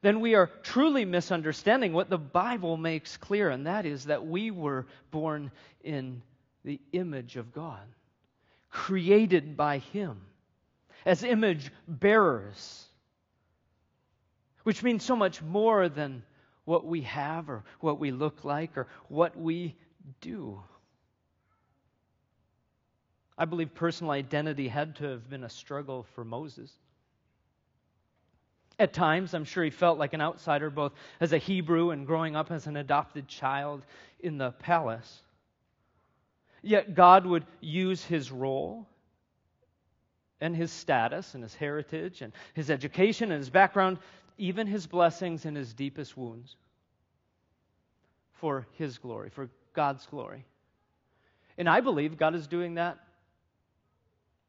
then 0.03 0.21
we 0.21 0.35
are 0.35 0.49
truly 0.63 1.03
misunderstanding 1.03 1.91
what 1.91 2.09
the 2.09 2.17
Bible 2.17 2.77
makes 2.77 3.17
clear, 3.17 3.49
and 3.49 3.67
that 3.67 3.85
is 3.85 4.05
that 4.05 4.25
we 4.25 4.51
were 4.51 4.85
born 5.11 5.51
in 5.83 6.21
the 6.63 6.79
image 6.93 7.35
of 7.35 7.51
God, 7.51 7.83
created 8.69 9.57
by 9.57 9.79
Him 9.79 10.21
as 11.05 11.23
image 11.23 11.73
bearers, 11.89 12.85
which 14.63 14.81
means 14.81 15.03
so 15.03 15.17
much 15.17 15.41
more 15.41 15.89
than 15.89 16.23
what 16.67 16.85
we 16.85 16.99
have 16.99 17.49
or 17.49 17.63
what 17.79 17.97
we 17.97 18.11
look 18.11 18.43
like 18.43 18.77
or 18.77 18.87
what 19.07 19.39
we 19.39 19.73
do. 20.19 20.61
I 23.37 23.45
believe 23.45 23.73
personal 23.73 24.11
identity 24.11 24.67
had 24.67 24.97
to 24.97 25.05
have 25.05 25.29
been 25.29 25.45
a 25.45 25.49
struggle 25.49 26.05
for 26.13 26.25
Moses. 26.25 26.69
At 28.77 28.91
times, 28.91 29.33
I'm 29.33 29.45
sure 29.45 29.63
he 29.63 29.69
felt 29.69 29.97
like 29.97 30.13
an 30.13 30.19
outsider, 30.19 30.69
both 30.69 30.91
as 31.21 31.31
a 31.31 31.37
Hebrew 31.37 31.91
and 31.91 32.05
growing 32.05 32.35
up 32.35 32.51
as 32.51 32.67
an 32.67 32.75
adopted 32.75 33.29
child 33.29 33.85
in 34.19 34.37
the 34.37 34.51
palace. 34.51 35.21
Yet 36.61 36.95
God 36.95 37.25
would 37.25 37.45
use 37.61 38.03
his 38.03 38.29
role 38.29 38.85
and 40.41 40.53
his 40.53 40.69
status 40.69 41.33
and 41.33 41.43
his 41.43 41.55
heritage 41.55 42.21
and 42.21 42.33
his 42.55 42.69
education 42.69 43.31
and 43.31 43.39
his 43.39 43.49
background, 43.49 43.99
even 44.37 44.67
his 44.67 44.87
blessings 44.87 45.45
and 45.45 45.55
his 45.57 45.73
deepest 45.73 46.15
wounds, 46.15 46.55
for 48.33 48.67
his 48.73 48.97
glory, 48.97 49.29
for 49.29 49.49
God's 49.73 50.05
glory. 50.05 50.45
And 51.57 51.67
I 51.67 51.81
believe 51.81 52.17
God 52.17 52.35
is 52.35 52.47
doing 52.47 52.75
that 52.75 52.99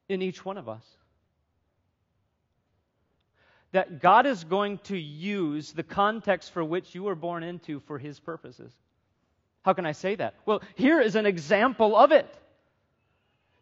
in 0.09 0.23
each 0.23 0.45
one 0.45 0.59
of 0.59 0.69
us 0.69 0.85
that 3.73 4.01
God 4.01 4.27
is 4.27 4.45
going 4.45 4.79
to 4.85 4.97
use 4.97 5.73
the 5.73 5.83
context 5.83 6.53
for 6.53 6.65
which 6.65 6.95
you 6.95 7.03
were 7.03 7.15
born 7.15 7.43
into 7.43 7.81
for 7.81 7.99
His 7.99 8.19
purposes. 8.19 8.73
How 9.63 9.75
can 9.75 9.85
I 9.85 9.93
say 9.93 10.15
that? 10.15 10.35
Well, 10.47 10.63
here 10.75 11.01
is 11.01 11.17
an 11.17 11.27
example 11.27 11.95
of 11.97 12.13
it. 12.13 12.33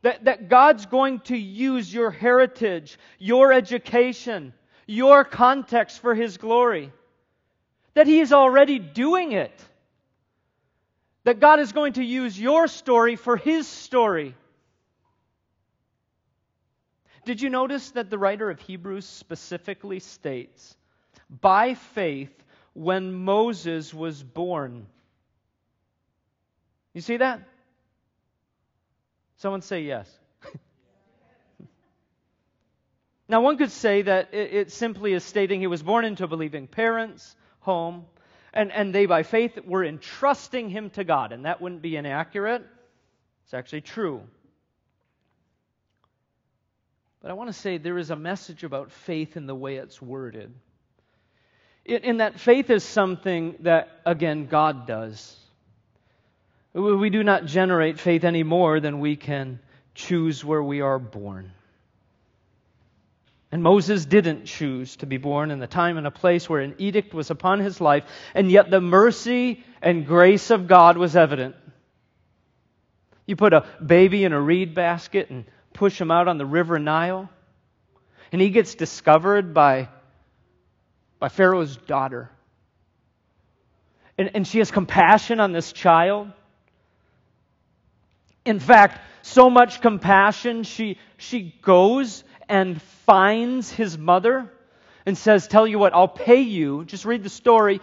That, 0.02 0.24
that 0.26 0.48
God's 0.48 0.86
going 0.86 1.20
to 1.20 1.36
use 1.36 1.92
your 1.92 2.10
heritage, 2.10 2.98
your 3.18 3.52
education, 3.52 4.52
your 4.86 5.24
context 5.24 6.00
for 6.00 6.14
His 6.14 6.36
glory. 6.36 6.92
That 7.94 8.06
He 8.06 8.20
is 8.20 8.32
already 8.32 8.78
doing 8.78 9.32
it. 9.32 9.58
That 11.24 11.40
God 11.40 11.60
is 11.60 11.72
going 11.72 11.94
to 11.94 12.04
use 12.04 12.38
your 12.38 12.68
story 12.68 13.16
for 13.16 13.36
His 13.36 13.66
story. 13.66 14.34
Did 17.24 17.42
you 17.42 17.50
notice 17.50 17.90
that 17.90 18.08
the 18.08 18.18
writer 18.18 18.48
of 18.50 18.60
Hebrews 18.60 19.04
specifically 19.04 19.98
states, 19.98 20.76
by 21.28 21.74
faith, 21.74 22.30
when 22.72 23.12
Moses 23.12 23.92
was 23.92 24.22
born? 24.22 24.86
You 26.94 27.00
see 27.00 27.16
that? 27.16 27.40
Someone 29.38 29.62
say 29.62 29.82
yes. 29.82 30.08
Now, 33.28 33.40
one 33.40 33.58
could 33.58 33.72
say 33.72 34.02
that 34.02 34.32
it, 34.32 34.54
it, 34.54 34.72
simply 34.72 35.12
is 35.12 35.24
stating 35.24 35.60
he 35.60 35.66
was 35.66 35.82
born 35.82 36.04
into 36.04 36.28
believing 36.28 36.68
parents, 36.68 37.34
home, 37.60 38.04
and, 38.52 38.70
and 38.70 38.94
they, 38.94 39.06
by 39.06 39.24
faith, 39.24 39.58
were 39.64 39.84
entrusting 39.84 40.70
him 40.70 40.90
to 40.90 41.02
God. 41.02 41.32
And 41.32 41.44
that 41.44 41.60
wouldn't 41.60 41.82
be 41.82 41.96
inaccurate. 41.96 42.64
It's 43.44 43.54
actually 43.54 43.80
true. 43.80 44.22
But 47.20 47.32
I 47.32 47.34
want 47.34 47.48
to 47.48 47.52
say 47.52 47.78
there 47.78 47.98
is 47.98 48.10
a 48.10 48.16
message 48.16 48.62
about 48.62 48.92
faith 48.92 49.36
in 49.36 49.46
the 49.46 49.54
way 49.54 49.76
it's 49.76 50.00
worded. 50.00 50.54
In 51.84 52.18
that 52.18 52.38
faith 52.38 52.70
is 52.70 52.84
something 52.84 53.56
that, 53.60 53.88
again, 54.04 54.46
God 54.46 54.86
does. 54.86 55.36
We 56.72 57.10
do 57.10 57.24
not 57.24 57.46
generate 57.46 57.98
faith 57.98 58.22
any 58.22 58.42
more 58.44 58.78
than 58.80 59.00
we 59.00 59.16
can 59.16 59.60
choose 59.94 60.44
where 60.44 60.62
we 60.62 60.80
are 60.80 60.98
born. 60.98 61.52
And 63.52 63.62
Moses 63.62 64.04
didn't 64.04 64.46
choose 64.46 64.96
to 64.96 65.06
be 65.06 65.18
born 65.18 65.50
in 65.50 65.60
the 65.60 65.66
time 65.66 65.98
and 65.98 66.06
a 66.06 66.10
place 66.10 66.48
where 66.48 66.60
an 66.60 66.74
edict 66.78 67.14
was 67.14 67.30
upon 67.30 67.60
his 67.60 67.80
life, 67.80 68.04
and 68.34 68.50
yet 68.50 68.70
the 68.70 68.80
mercy 68.80 69.64
and 69.80 70.06
grace 70.06 70.50
of 70.50 70.66
God 70.66 70.98
was 70.98 71.14
evident. 71.14 71.54
You 73.24 73.36
put 73.36 73.52
a 73.52 73.66
baby 73.84 74.24
in 74.24 74.32
a 74.32 74.40
reed 74.40 74.74
basket 74.74 75.30
and 75.30 75.44
push 75.72 76.00
him 76.00 76.10
out 76.10 76.28
on 76.28 76.38
the 76.38 76.46
river 76.46 76.78
Nile. 76.78 77.28
And 78.32 78.40
he 78.40 78.50
gets 78.50 78.74
discovered 78.74 79.54
by, 79.54 79.88
by 81.18 81.28
Pharaoh's 81.28 81.76
daughter. 81.76 82.30
And, 84.18 84.30
and 84.34 84.46
she 84.46 84.58
has 84.58 84.70
compassion 84.70 85.38
on 85.40 85.52
this 85.52 85.72
child. 85.72 86.32
In 88.44 88.58
fact, 88.58 89.00
so 89.22 89.50
much 89.50 89.80
compassion, 89.80 90.62
she, 90.62 90.98
she 91.16 91.54
goes 91.62 92.24
and 92.48 92.80
finds 92.80 93.70
his 93.70 93.96
mother 93.98 94.50
and 95.04 95.16
says, 95.16 95.46
Tell 95.46 95.66
you 95.66 95.78
what, 95.78 95.94
I'll 95.94 96.08
pay 96.08 96.40
you. 96.40 96.84
Just 96.84 97.04
read 97.04 97.22
the 97.22 97.28
story 97.28 97.80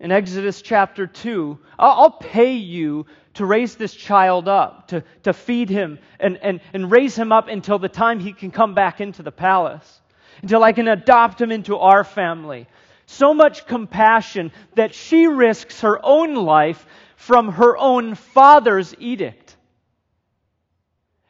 in 0.00 0.10
Exodus 0.10 0.60
chapter 0.60 1.06
2. 1.06 1.58
I'll, 1.78 2.10
pay 2.10 2.54
you 2.54 3.06
to 3.34 3.46
raise 3.46 3.76
this 3.76 3.94
child 3.94 4.48
up, 4.48 4.88
to, 4.88 5.04
to 5.22 5.32
feed 5.32 5.70
him, 5.70 5.98
and, 6.20 6.36
and, 6.38 6.60
and 6.74 6.90
raise 6.90 7.16
him 7.16 7.32
up 7.32 7.48
until 7.48 7.78
the 7.78 7.88
time 7.88 8.20
he 8.20 8.32
can 8.32 8.50
come 8.50 8.74
back 8.74 9.00
into 9.00 9.22
the 9.22 9.32
palace, 9.32 10.00
until 10.42 10.64
I 10.64 10.72
can 10.72 10.88
adopt 10.88 11.40
him 11.40 11.50
into 11.52 11.78
our 11.78 12.04
family. 12.04 12.66
So 13.06 13.32
much 13.32 13.66
compassion 13.66 14.52
that 14.74 14.94
she 14.94 15.26
risks 15.26 15.80
her 15.80 16.00
own 16.02 16.34
life 16.34 16.84
from 17.16 17.52
her 17.52 17.76
own 17.76 18.16
father's 18.16 18.94
edict. 18.98 19.41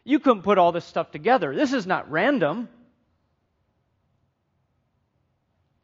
You 0.04 0.18
couldn't 0.18 0.42
put 0.42 0.58
all 0.58 0.72
this 0.72 0.84
stuff 0.84 1.10
together. 1.10 1.54
This 1.54 1.72
is 1.72 1.86
not 1.86 2.10
random. 2.10 2.68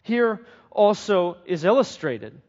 Here 0.02 0.40
also 0.70 1.36
is 1.44 1.64
illustrated 1.64 2.40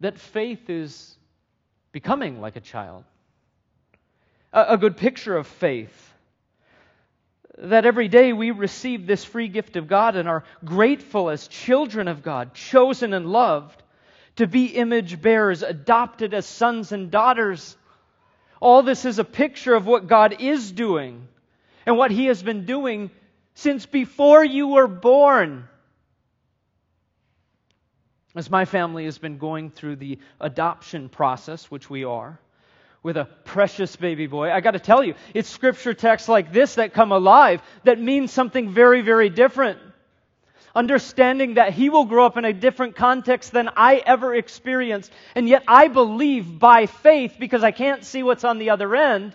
that 0.00 0.18
faith 0.18 0.70
is 0.70 1.16
becoming 1.92 2.40
like 2.40 2.56
a 2.56 2.60
child. 2.60 3.04
A, 4.52 4.78
good 4.78 4.96
picture 4.96 5.36
of 5.36 5.46
faith. 5.46 6.14
That 7.58 7.84
every 7.84 8.08
day 8.08 8.32
we 8.32 8.50
receive 8.50 9.06
this 9.06 9.24
free 9.24 9.48
gift 9.48 9.76
of 9.76 9.88
God 9.88 10.16
and 10.16 10.28
are 10.28 10.44
grateful 10.64 11.28
as 11.28 11.48
children 11.48 12.08
of 12.08 12.22
God, 12.22 12.54
chosen 12.54 13.12
and 13.12 13.26
loved, 13.26 13.82
to 14.36 14.46
be 14.46 14.66
image 14.66 15.20
bearers, 15.20 15.62
adopted 15.62 16.32
as 16.32 16.46
sons 16.46 16.92
and 16.92 17.10
daughters. 17.10 17.76
All 18.60 18.82
this 18.82 19.04
is 19.04 19.18
a 19.18 19.24
picture 19.24 19.74
of 19.74 19.86
what 19.86 20.06
God 20.06 20.36
is 20.40 20.72
doing 20.72 21.28
and 21.86 21.96
what 21.96 22.10
He 22.10 22.26
has 22.26 22.42
been 22.42 22.64
doing 22.66 23.10
since 23.54 23.86
before 23.86 24.44
you 24.44 24.68
were 24.68 24.88
born. 24.88 25.68
As 28.34 28.50
my 28.50 28.64
family 28.64 29.04
has 29.04 29.18
been 29.18 29.38
going 29.38 29.70
through 29.70 29.96
the 29.96 30.18
adoption 30.40 31.08
process, 31.08 31.70
which 31.70 31.88
we 31.88 32.04
are, 32.04 32.38
with 33.02 33.16
a 33.16 33.24
precious 33.44 33.96
baby 33.96 34.26
boy, 34.26 34.52
I 34.52 34.60
got 34.60 34.72
to 34.72 34.78
tell 34.78 35.02
you, 35.02 35.14
it's 35.34 35.48
scripture 35.48 35.94
texts 35.94 36.28
like 36.28 36.52
this 36.52 36.74
that 36.76 36.92
come 36.92 37.12
alive 37.12 37.62
that 37.84 38.00
mean 38.00 38.28
something 38.28 38.72
very, 38.72 39.00
very 39.02 39.30
different 39.30 39.78
understanding 40.74 41.54
that 41.54 41.72
he 41.72 41.90
will 41.90 42.04
grow 42.04 42.26
up 42.26 42.36
in 42.36 42.44
a 42.44 42.52
different 42.52 42.96
context 42.96 43.52
than 43.52 43.68
I 43.76 43.96
ever 43.96 44.34
experienced. 44.34 45.12
And 45.34 45.48
yet 45.48 45.64
I 45.66 45.88
believe 45.88 46.58
by 46.58 46.86
faith, 46.86 47.36
because 47.38 47.62
I 47.62 47.70
can't 47.70 48.04
see 48.04 48.22
what's 48.22 48.44
on 48.44 48.58
the 48.58 48.70
other 48.70 48.94
end, 48.94 49.34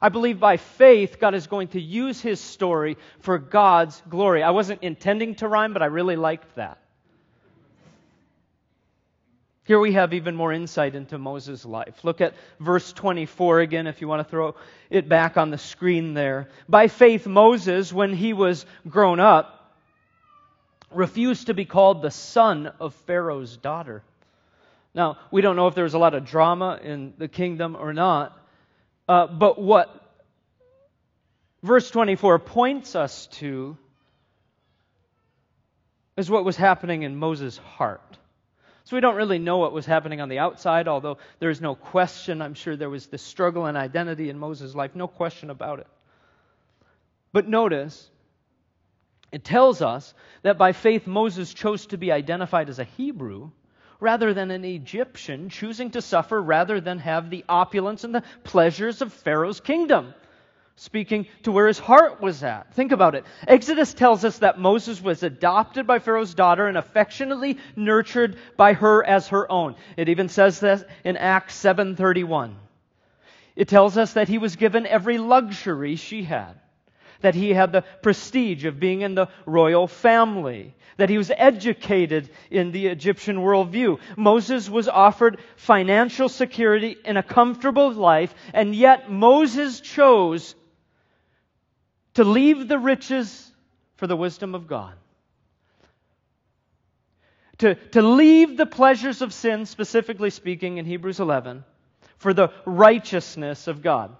I 0.00 0.10
believe 0.10 0.38
by 0.38 0.56
faith 0.56 1.18
God 1.18 1.34
is 1.34 1.46
going 1.46 1.68
to 1.68 1.80
use 1.80 2.20
his 2.20 2.40
story 2.40 2.96
for 3.20 3.38
God's 3.38 4.00
glory. 4.08 4.42
I 4.42 4.50
wasn't 4.50 4.82
intending 4.82 5.34
to 5.36 5.48
rhyme, 5.48 5.72
but 5.72 5.82
I 5.82 5.86
really 5.86 6.16
liked 6.16 6.54
that. 6.56 6.78
Here 9.64 9.78
we 9.78 9.92
have 9.92 10.14
even 10.14 10.34
more 10.34 10.50
insight 10.50 10.94
into 10.94 11.18
Moses' 11.18 11.66
life. 11.66 12.02
Look 12.02 12.22
at 12.22 12.32
verse 12.58 12.90
24 12.94 13.60
again, 13.60 13.86
if 13.86 14.00
you 14.00 14.08
want 14.08 14.26
to 14.26 14.30
throw 14.30 14.54
it 14.88 15.10
back 15.10 15.36
on 15.36 15.50
the 15.50 15.58
screen 15.58 16.14
there. 16.14 16.48
By 16.70 16.88
faith, 16.88 17.26
Moses, 17.26 17.92
when 17.92 18.14
he 18.14 18.32
was 18.32 18.64
grown 18.88 19.20
up, 19.20 19.57
refused 20.90 21.46
to 21.46 21.54
be 21.54 21.64
called 21.64 22.02
the 22.02 22.10
son 22.10 22.72
of 22.80 22.94
Pharaoh's 23.06 23.56
daughter. 23.56 24.02
Now, 24.94 25.18
we 25.30 25.42
don't 25.42 25.56
know 25.56 25.68
if 25.68 25.74
there 25.74 25.84
was 25.84 25.94
a 25.94 25.98
lot 25.98 26.14
of 26.14 26.24
drama 26.24 26.78
in 26.82 27.14
the 27.18 27.28
kingdom 27.28 27.76
or 27.76 27.92
not, 27.92 28.36
uh, 29.08 29.26
but 29.26 29.60
what 29.60 29.94
verse 31.62 31.90
24 31.90 32.38
points 32.38 32.96
us 32.96 33.26
to 33.26 33.76
is 36.16 36.30
what 36.30 36.44
was 36.44 36.56
happening 36.56 37.02
in 37.02 37.16
Moses' 37.16 37.58
heart. 37.58 38.18
So 38.84 38.96
we 38.96 39.00
don't 39.00 39.16
really 39.16 39.38
know 39.38 39.58
what 39.58 39.72
was 39.72 39.84
happening 39.84 40.22
on 40.22 40.30
the 40.30 40.38
outside, 40.38 40.88
although 40.88 41.18
there's 41.40 41.60
no 41.60 41.74
question. 41.74 42.40
I'm 42.40 42.54
sure 42.54 42.74
there 42.74 42.88
was 42.88 43.06
this 43.06 43.22
struggle 43.22 43.66
and 43.66 43.76
identity 43.76 44.30
in 44.30 44.38
Moses' 44.38 44.74
life, 44.74 44.94
no 44.94 45.06
question 45.06 45.50
about 45.50 45.80
it. 45.80 45.86
But 47.32 47.46
notice, 47.46 48.10
it 49.30 49.44
tells 49.44 49.82
us 49.82 50.14
that 50.42 50.58
by 50.58 50.72
faith 50.72 51.06
Moses 51.06 51.52
chose 51.52 51.86
to 51.86 51.98
be 51.98 52.12
identified 52.12 52.68
as 52.68 52.78
a 52.78 52.84
Hebrew 52.84 53.50
rather 54.00 54.32
than 54.32 54.50
an 54.50 54.64
Egyptian, 54.64 55.48
choosing 55.48 55.90
to 55.90 56.02
suffer 56.02 56.40
rather 56.40 56.80
than 56.80 56.98
have 57.00 57.30
the 57.30 57.44
opulence 57.48 58.04
and 58.04 58.14
the 58.14 58.22
pleasures 58.44 59.02
of 59.02 59.12
Pharaoh's 59.12 59.60
kingdom. 59.60 60.14
Speaking 60.76 61.26
to 61.42 61.50
where 61.50 61.66
his 61.66 61.80
heart 61.80 62.20
was 62.20 62.44
at. 62.44 62.72
Think 62.74 62.92
about 62.92 63.16
it. 63.16 63.24
Exodus 63.48 63.94
tells 63.94 64.24
us 64.24 64.38
that 64.38 64.60
Moses 64.60 65.02
was 65.02 65.24
adopted 65.24 65.88
by 65.88 65.98
Pharaoh's 65.98 66.34
daughter 66.34 66.68
and 66.68 66.78
affectionately 66.78 67.58
nurtured 67.74 68.36
by 68.56 68.74
her 68.74 69.04
as 69.04 69.28
her 69.28 69.50
own. 69.50 69.74
It 69.96 70.08
even 70.08 70.28
says 70.28 70.60
this 70.60 70.84
in 71.02 71.16
Acts 71.16 71.56
7:31. 71.56 72.54
It 73.56 73.66
tells 73.66 73.98
us 73.98 74.12
that 74.12 74.28
he 74.28 74.38
was 74.38 74.54
given 74.54 74.86
every 74.86 75.18
luxury 75.18 75.96
she 75.96 76.22
had 76.22 76.54
that 77.20 77.34
he 77.34 77.52
had 77.52 77.72
the 77.72 77.82
prestige 78.02 78.64
of 78.64 78.80
being 78.80 79.00
in 79.00 79.14
the 79.14 79.28
royal 79.46 79.86
family, 79.86 80.74
that 80.96 81.10
he 81.10 81.18
was 81.18 81.30
educated 81.36 82.30
in 82.50 82.72
the 82.72 82.86
Egyptian 82.88 83.38
worldview. 83.38 83.98
Moses 84.16 84.68
was 84.68 84.88
offered 84.88 85.40
financial 85.56 86.28
security 86.28 86.96
in 87.04 87.16
a 87.16 87.22
comfortable 87.22 87.92
life, 87.92 88.34
and 88.52 88.74
yet 88.74 89.10
Moses 89.10 89.80
chose 89.80 90.54
to 92.14 92.24
leave 92.24 92.68
the 92.68 92.78
riches 92.78 93.52
for 93.96 94.06
the 94.06 94.16
wisdom 94.16 94.54
of 94.54 94.66
God. 94.66 94.94
To, 97.58 97.74
to 97.74 98.02
leave 98.02 98.56
the 98.56 98.66
pleasures 98.66 99.20
of 99.20 99.32
sin, 99.32 99.66
specifically 99.66 100.30
speaking 100.30 100.78
in 100.78 100.84
Hebrews 100.84 101.18
11, 101.18 101.64
for 102.18 102.32
the 102.32 102.52
righteousness 102.64 103.66
of 103.66 103.82
God. 103.82 104.14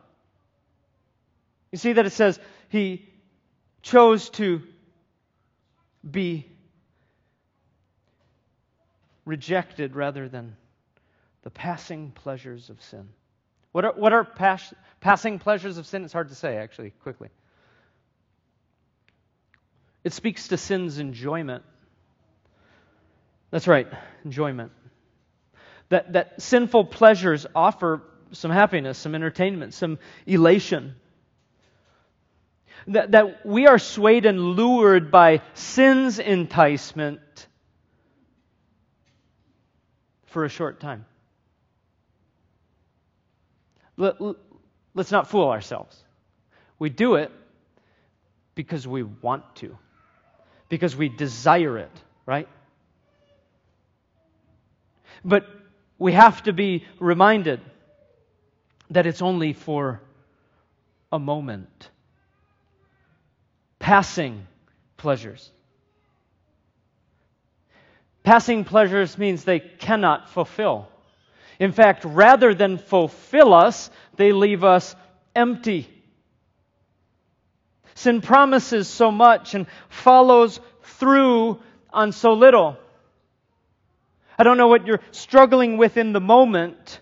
You 1.70 1.78
see 1.78 1.92
that 1.92 2.06
it 2.06 2.10
says, 2.10 2.40
he 2.68 3.08
chose 3.82 4.30
to 4.30 4.62
be 6.08 6.46
rejected 9.24 9.94
rather 9.94 10.28
than 10.28 10.56
the 11.42 11.50
passing 11.50 12.10
pleasures 12.10 12.70
of 12.70 12.82
sin. 12.82 13.08
What 13.72 13.84
are, 13.84 13.92
what 13.92 14.12
are 14.12 14.24
pas- 14.24 14.74
passing 15.00 15.38
pleasures 15.38 15.78
of 15.78 15.86
sin? 15.86 16.04
It's 16.04 16.12
hard 16.12 16.28
to 16.28 16.34
say, 16.34 16.56
actually, 16.56 16.90
quickly. 17.02 17.28
It 20.04 20.12
speaks 20.12 20.48
to 20.48 20.56
sin's 20.56 20.98
enjoyment. 20.98 21.64
That's 23.50 23.66
right, 23.66 23.86
enjoyment. 24.24 24.72
That, 25.90 26.12
that 26.14 26.42
sinful 26.42 26.86
pleasures 26.86 27.46
offer 27.54 28.02
some 28.32 28.50
happiness, 28.50 28.98
some 28.98 29.14
entertainment, 29.14 29.74
some 29.74 29.98
elation 30.26 30.94
that, 32.88 33.12
that 33.12 33.44
we 33.44 33.66
are 33.66 33.78
swayed 33.78 34.24
and 34.26 34.40
lured 34.40 35.10
by 35.10 35.42
sin's 35.54 36.18
enticement 36.18 37.20
for 40.26 40.44
a 40.44 40.48
short 40.48 40.80
time. 40.80 41.04
Let, 43.96 44.16
let's 44.94 45.10
not 45.10 45.28
fool 45.28 45.50
ourselves. 45.50 46.02
We 46.78 46.88
do 46.88 47.16
it 47.16 47.30
because 48.54 48.86
we 48.86 49.02
want 49.02 49.56
to, 49.56 49.76
because 50.68 50.96
we 50.96 51.08
desire 51.08 51.78
it, 51.78 52.02
right? 52.24 52.48
But 55.24 55.46
we 55.98 56.12
have 56.12 56.42
to 56.44 56.52
be 56.52 56.84
reminded 57.00 57.60
that 58.90 59.06
it's 59.06 59.20
only 59.20 59.52
for 59.52 60.00
a 61.12 61.18
moment 61.18 61.90
passing 63.88 64.46
pleasures. 64.98 65.50
Passing 68.22 68.66
pleasures 68.66 69.16
means 69.16 69.44
they 69.44 69.60
cannot 69.60 70.28
fulfill. 70.28 70.88
In 71.58 71.72
fact, 71.72 72.04
rather 72.04 72.52
than 72.52 72.76
fulfill 72.76 73.54
us, 73.54 73.88
they 74.16 74.32
leave 74.32 74.62
us 74.62 74.94
empty. 75.34 75.88
Sin 77.94 78.20
promises 78.20 78.88
so 78.88 79.10
much 79.10 79.54
and 79.54 79.66
follows 79.88 80.60
through 80.82 81.58
on 81.90 82.12
so 82.12 82.34
little. 82.34 82.76
I 84.38 84.42
don't 84.42 84.58
know 84.58 84.68
what 84.68 84.86
you're 84.86 85.00
struggling 85.12 85.78
with 85.78 85.96
in 85.96 86.12
the 86.12 86.20
moment, 86.20 87.00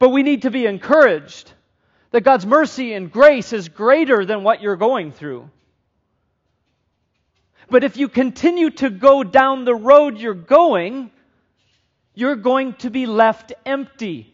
but 0.00 0.08
we 0.08 0.24
need 0.24 0.42
to 0.42 0.50
be 0.50 0.66
encouraged 0.66 1.52
that 2.10 2.22
God's 2.22 2.46
mercy 2.46 2.94
and 2.94 3.10
grace 3.12 3.52
is 3.52 3.68
greater 3.68 4.24
than 4.24 4.42
what 4.42 4.62
you're 4.62 4.76
going 4.76 5.12
through. 5.12 5.50
But 7.70 7.84
if 7.84 7.96
you 7.96 8.08
continue 8.08 8.70
to 8.70 8.88
go 8.88 9.22
down 9.22 9.64
the 9.64 9.74
road 9.74 10.18
you're 10.18 10.34
going, 10.34 11.10
you're 12.14 12.36
going 12.36 12.74
to 12.74 12.90
be 12.90 13.06
left 13.06 13.52
empty. 13.66 14.32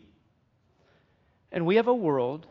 And 1.51 1.67
we 1.67 1.77
have 1.77 1.89
a 1.89 1.95
world 1.95 2.47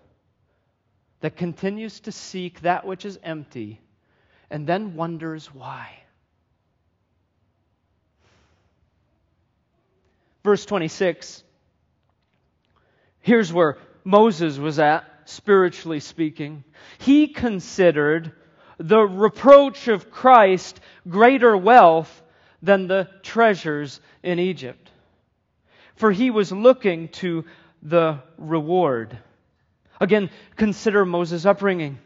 that 1.21 1.37
continues 1.37 2.01
to 2.01 2.11
seek 2.11 2.61
that 2.61 2.85
which 2.85 3.05
is 3.05 3.17
empty 3.23 3.79
and 4.49 4.67
then 4.67 4.95
wonders 4.95 5.47
why. 5.47 5.89
Verse 10.43 10.65
26. 10.65 11.43
Here's 13.21 13.53
where 13.53 13.77
Moses 14.03 14.57
was 14.57 14.79
at 14.79 15.05
spiritually 15.25 15.99
speaking. 15.99 16.63
He 16.97 17.27
considered 17.27 18.31
the 18.77 19.01
reproach 19.01 19.87
of 19.87 20.11
Christ 20.11 20.79
greater 21.07 21.55
wealth 21.55 22.23
than 22.61 22.87
the 22.87 23.09
treasures 23.21 23.99
in 24.23 24.39
Egypt. 24.39 24.91
For 25.95 26.11
he 26.11 26.31
was 26.31 26.51
looking 26.51 27.09
to 27.09 27.45
the 27.81 28.19
reward. 28.37 29.17
Again, 29.99 30.29
consider 30.55 31.05
Moses' 31.05 31.45
upbringing. 31.45 31.99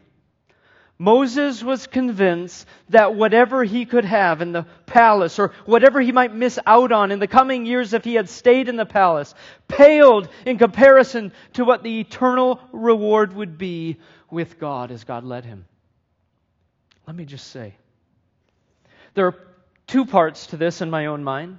Moses 1.00 1.62
was 1.62 1.86
convinced 1.86 2.66
that 2.88 3.14
whatever 3.14 3.62
he 3.62 3.86
could 3.86 4.04
have 4.04 4.42
in 4.42 4.50
the 4.50 4.66
palace 4.86 5.38
or 5.38 5.52
whatever 5.64 6.00
he 6.00 6.10
might 6.10 6.34
miss 6.34 6.58
out 6.66 6.90
on 6.90 7.12
in 7.12 7.20
the 7.20 7.28
coming 7.28 7.66
years 7.66 7.92
if 7.92 8.02
he 8.02 8.14
had 8.14 8.28
stayed 8.28 8.68
in 8.68 8.74
the 8.74 8.84
palace 8.84 9.32
paled 9.68 10.28
in 10.44 10.58
comparison 10.58 11.32
to 11.52 11.64
what 11.64 11.84
the 11.84 12.00
eternal 12.00 12.60
reward 12.72 13.32
would 13.32 13.56
be 13.58 13.96
with 14.28 14.58
God 14.58 14.90
as 14.90 15.04
God 15.04 15.22
led 15.22 15.44
him. 15.44 15.66
Let 17.06 17.14
me 17.14 17.24
just 17.24 17.46
say 17.46 17.76
there 19.14 19.26
are 19.26 19.38
two 19.86 20.04
parts 20.04 20.48
to 20.48 20.56
this 20.56 20.80
in 20.80 20.90
my 20.90 21.06
own 21.06 21.22
mind. 21.22 21.58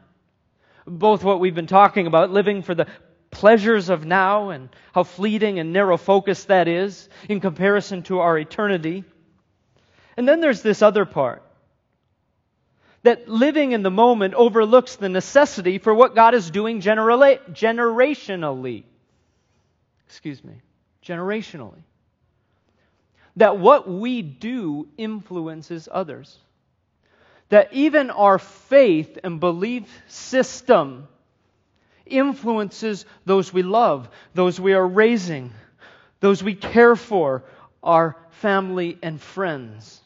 both 0.86 1.24
what 1.24 1.40
we've 1.40 1.56
been 1.56 1.68
talking 1.68 2.08
about, 2.08 2.32
living 2.32 2.62
for 2.62 2.76
the 2.76 2.88
pleasures 3.32 3.90
of 3.90 4.06
now 4.06 4.50
and 4.50 4.70
how 4.94 5.04
fleeting 5.04 5.60
and 5.60 5.72
narrow 5.72 5.98
focused 5.98 6.48
that 6.48 6.68
is 6.68 7.10
in 7.30 7.40
comparison 7.40 8.04
to 8.04 8.20
our 8.20 8.38
eternity. 8.38 9.04
And 10.20 10.28
then 10.28 10.42
there's 10.42 10.62
this 10.62 10.82
other 10.82 11.06
part 11.06 11.42
that 13.04 13.30
living 13.30 13.72
in 13.72 13.84
the 13.84 13.90
moment 13.90 14.34
overlooks 14.34 14.98
the 14.98 15.08
necessity 15.08 15.78
for 15.78 15.94
what 15.94 16.14
God 16.14 16.34
is 16.34 16.52
doing 16.52 16.82
generationally. 16.82 18.84
Excuse 20.08 20.44
me, 20.44 20.56
generationally. 21.02 21.84
That 23.38 23.60
what 23.60 23.90
we 23.90 24.22
do 24.22 24.90
influences 24.98 25.88
others. 25.90 26.38
That 27.48 27.72
even 27.72 28.10
our 28.10 28.40
faith 28.40 29.20
and 29.24 29.40
belief 29.40 29.90
system 30.10 31.08
influences 32.06 33.06
those 33.26 33.54
we 33.54 33.64
love, 33.64 34.10
those 34.34 34.60
we 34.60 34.74
are 34.74 34.86
raising, 34.86 35.54
those 36.20 36.44
we 36.44 36.56
care 36.56 36.98
for, 36.98 37.46
our 37.82 38.18
family 38.32 38.98
and 39.02 39.22
friends. 39.22 40.02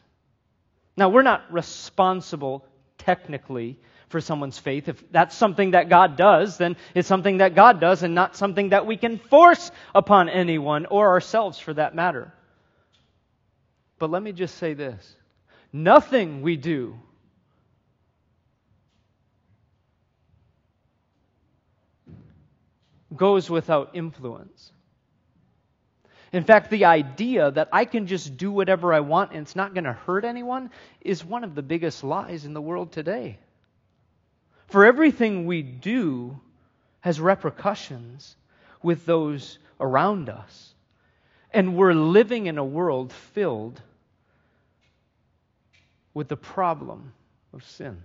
Now, 0.96 1.10
we're 1.10 1.24
not 1.24 1.52
responsible 1.52 2.66
technically 2.98 3.80
for 4.10 4.22
someone's 4.22 4.60
faith. 4.60 4.88
If 4.88 5.12
that's 5.12 5.36
something 5.36 5.72
that 5.72 5.90
God 5.90 6.18
does, 6.18 6.58
then 6.58 6.76
it's 6.94 7.08
something 7.08 7.40
that 7.40 7.56
God 7.56 7.80
does 7.80 8.04
and 8.04 8.14
not 8.14 8.36
something 8.36 8.70
that 8.70 8.86
we 8.86 8.96
can 8.96 9.18
force 9.18 9.72
upon 9.96 10.30
anyone 10.30 10.86
or 10.86 11.10
ourselves 11.10 11.58
for 11.58 11.74
that 11.74 11.96
matter. 11.96 12.32
But 13.98 14.12
let 14.12 14.22
me 14.22 14.32
just 14.32 14.58
say 14.58 14.74
this 14.74 15.16
nothing 15.72 16.42
we 16.44 16.58
do 16.58 17.00
goes 23.16 23.50
without 23.50 23.96
influence. 23.96 24.73
In 26.34 26.44
fact, 26.44 26.72
the 26.72 26.86
idea 26.86 27.52
that 27.52 27.70
I 27.72 27.86
can 27.86 28.08
just 28.08 28.38
do 28.38 28.52
whatever 28.52 28.92
I 28.92 29.02
want 29.02 29.32
and 29.32 29.42
it's 29.42 29.56
not 29.56 29.76
going 29.76 29.84
to 29.84 29.94
hurt 29.94 30.26
anyone 30.26 30.72
is 31.00 31.24
one 31.24 31.44
of 31.44 31.54
the 31.54 31.62
biggest 31.62 32.04
lies 32.04 32.44
in 32.44 32.54
the 32.54 32.62
world 32.62 32.92
today. 32.92 33.38
For 34.68 34.84
everything 34.84 35.46
we 35.46 35.62
do 35.62 36.40
has 37.02 37.22
repercussions 37.22 38.36
with 38.82 39.06
those 39.06 39.60
around 39.80 40.28
us. 40.28 40.74
And 41.52 41.78
we're 41.78 41.94
living 41.94 42.48
in 42.48 42.58
a 42.58 42.66
world 42.66 43.14
filled 43.14 43.80
with 46.16 46.30
the 46.30 46.38
problem 46.38 47.14
of 47.54 47.64
sin. 47.64 48.02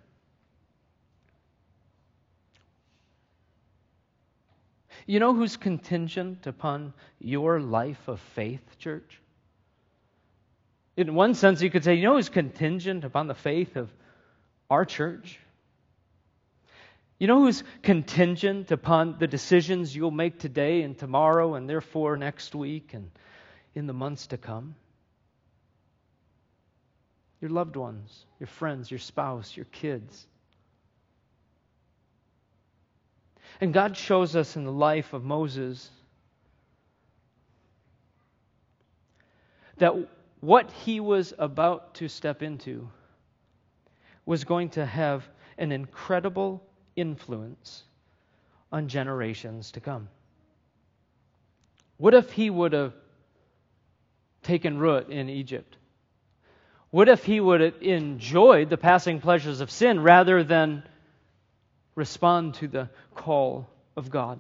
You 5.09 5.21
know 5.21 5.33
who's 5.33 5.57
contingent 5.57 6.47
upon 6.47 6.93
your 7.19 7.61
life 7.61 8.09
of 8.09 8.21
faith, 8.37 8.61
church? 8.79 9.19
In 10.99 11.15
one 11.15 11.33
sense, 11.33 11.63
you 11.63 11.71
could 11.71 11.83
say, 11.83 11.95
you 11.95 12.03
know 12.03 12.17
who's 12.17 12.29
contingent 12.29 13.05
upon 13.05 13.27
the 13.27 13.35
faith 13.35 13.77
of 13.77 13.91
our 14.69 14.85
church? 14.85 15.41
You 17.19 17.27
know 17.27 17.41
who's 17.41 17.65
contingent 17.83 18.71
upon 18.71 19.19
the 19.19 19.27
decisions 19.27 19.97
you'll 19.97 20.11
make 20.11 20.39
today 20.39 20.83
and 20.83 20.97
tomorrow 20.97 21.55
and 21.55 21.67
therefore 21.67 22.19
next 22.19 22.55
week 22.55 22.93
and 22.93 23.11
in 23.75 23.87
the 23.87 23.95
months 23.95 24.27
to 24.27 24.37
come? 24.37 24.75
Your 27.41 27.51
loved 27.51 27.77
ones, 27.77 28.27
your 28.39 28.49
friends, 28.49 28.91
your 28.91 29.01
spouse, 29.01 29.57
your 29.57 29.67
kids. 29.73 30.27
And 33.61 33.73
God 33.73 33.97
shows 33.97 34.37
us 34.37 34.57
in 34.57 34.65
the 34.65 34.73
life 34.73 35.13
of 35.13 35.25
Moses 35.25 35.91
that 39.79 39.95
what 40.41 40.71
he 40.71 41.01
was 41.01 41.35
about 41.39 41.95
to 41.95 42.09
step 42.09 42.43
into 42.43 42.89
was 44.25 44.45
going 44.45 44.71
to 44.71 44.85
have 44.87 45.29
an 45.57 45.73
incredible 45.73 46.63
influence 46.95 47.83
on 48.71 48.89
generations 48.89 49.73
to 49.73 49.81
come. 49.81 50.09
What 51.97 52.15
if 52.15 52.31
he 52.31 52.51
would 52.51 52.73
have 52.75 52.93
taken 54.43 54.79
root 54.79 55.09
in 55.09 55.29
Egypt? 55.29 55.77
What 56.91 57.09
if 57.09 57.25
he 57.25 57.41
would 57.41 57.61
have 57.61 57.83
enjoyed 57.83 58.71
the 58.71 58.77
passing 58.77 59.21
pleasures 59.21 59.61
of 59.61 59.71
sin 59.71 60.01
rather 60.01 60.45
than 60.45 60.85
respond 61.99 62.55
to 62.55 62.69
the 62.69 62.89
call 63.15 63.69
of 63.97 64.09
God. 64.09 64.39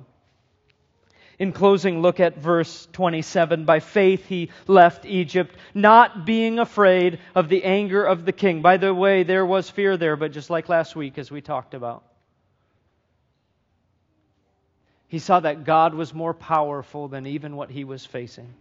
In 1.38 1.52
closing, 1.52 2.00
look 2.02 2.18
at 2.18 2.38
verse 2.38 2.88
27. 2.92 3.64
By 3.64 3.80
faith 3.80 4.26
he 4.26 4.50
left 4.66 5.04
Egypt, 5.04 5.54
not 5.74 6.24
being 6.24 6.58
afraid 6.58 7.20
of 7.34 7.48
the 7.48 7.64
anger 7.64 8.04
of 8.04 8.24
the 8.24 8.32
king. 8.32 8.62
By 8.62 8.76
the 8.76 8.94
way, 8.94 9.22
there 9.22 9.46
was 9.46 9.70
fear 9.70 9.96
there, 9.96 10.16
but 10.16 10.32
just 10.32 10.50
like 10.50 10.68
last 10.68 10.96
week, 10.96 11.18
as 11.18 11.30
we 11.30 11.40
talked 11.40 11.74
about. 11.74 12.02
He 15.06 15.20
saw 15.20 15.40
that 15.40 15.64
God 15.64 15.94
was 15.94 16.12
more 16.12 16.34
powerful 16.34 17.08
than 17.08 17.26
even 17.26 17.56
what 17.56 17.70
he 17.70 17.84
was 17.84 18.04
facing. 18.04 18.52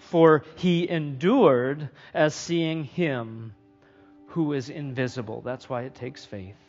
For 0.00 0.44
he 0.56 0.88
endured 0.88 1.88
as 2.12 2.34
seeing 2.34 2.84
him 2.84 3.54
who 4.28 4.52
is 4.52 4.68
invisible. 4.68 5.40
That's 5.40 5.68
why 5.68 5.82
it 5.82 5.94
takes 5.94 6.24
faith. 6.24 6.61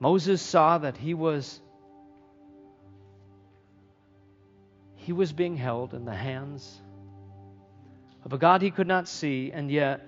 Moses 0.00 0.40
saw 0.40 0.78
that 0.78 0.96
he 0.96 1.14
was 1.14 1.60
he 4.96 5.12
was 5.12 5.32
being 5.32 5.56
held 5.56 5.94
in 5.94 6.04
the 6.04 6.14
hands 6.14 6.80
of 8.24 8.32
a 8.32 8.38
God 8.38 8.62
he 8.62 8.70
could 8.70 8.86
not 8.86 9.08
see 9.08 9.50
and 9.52 9.70
yet 9.70 10.06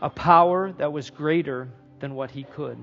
a 0.00 0.10
power 0.10 0.72
that 0.72 0.92
was 0.92 1.10
greater 1.10 1.68
than 2.00 2.14
what 2.14 2.30
he 2.30 2.44
could. 2.44 2.78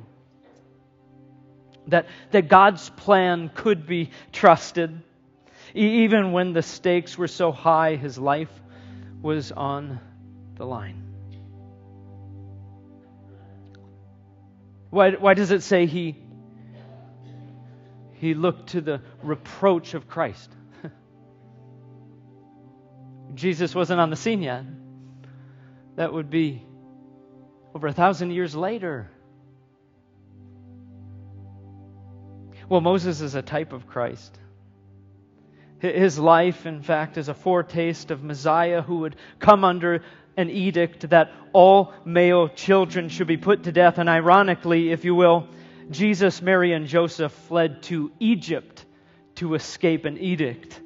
That, 1.88 2.08
that 2.32 2.48
God's 2.48 2.90
plan 2.90 3.50
could 3.54 3.86
be 3.86 4.12
trusted. 4.32 5.02
Even 5.74 6.32
when 6.32 6.54
the 6.54 6.62
stakes 6.62 7.18
were 7.18 7.28
so 7.28 7.52
high, 7.52 7.96
his 7.96 8.18
life 8.18 8.50
was 9.22 9.52
on 9.52 10.00
the 10.56 10.66
line. 10.66 11.14
Why, 14.89 15.12
why 15.12 15.34
does 15.34 15.52
it 15.52 15.63
say 15.63 15.86
he, 15.86 16.15
he 18.13 18.34
looked 18.34 18.69
to 18.69 18.82
the 18.82 19.02
reproach 19.24 19.93
of 19.93 20.08
Christ? 20.08 20.50
Jesus 23.34 23.76
wasn't 23.76 24.00
on 24.00 24.10
the 24.10 24.15
scene 24.15 24.41
yet. 24.41 24.63
That 25.95 26.13
would 26.13 26.30
be 26.30 26.62
over 27.74 27.88
a 27.88 27.93
thousand 27.93 28.32
years 28.32 28.56
later. 28.56 29.10
Well, 32.67 32.82
Moses 32.82 33.21
is 33.21 33.36
a 33.36 33.41
type 33.41 33.74
of 33.74 33.88
Christ. 33.88 34.39
His 35.80 36.18
life, 36.18 36.66
in 36.66 36.82
fact, 36.82 37.18
is 37.18 37.30
a 37.30 37.34
foretaste 37.34 38.12
of 38.12 38.24
Messiah 38.24 38.82
who 38.82 39.00
would 39.00 39.16
come 39.40 39.64
under 39.64 40.04
an 40.38 40.50
edict 40.50 41.10
that 41.10 41.32
all 41.54 41.94
male 42.06 42.50
children 42.50 43.10
should 43.10 43.28
be 43.28 43.38
put 43.38 43.64
to 43.64 43.72
death. 43.72 43.98
And 43.98 44.10
ironically, 44.10 44.92
if 44.92 45.06
you 45.06 45.16
will, 45.16 45.48
Jesus, 45.92 46.42
Mary, 46.42 46.74
and 46.74 46.88
Joseph 46.88 47.32
fled 47.32 47.84
to 47.84 48.12
Egypt 48.20 48.86
to 49.36 49.54
escape 49.54 50.06
an 50.06 50.18
edict. 50.18 50.82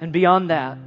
And 0.00 0.12
beyond 0.12 0.50
that, 0.50 0.78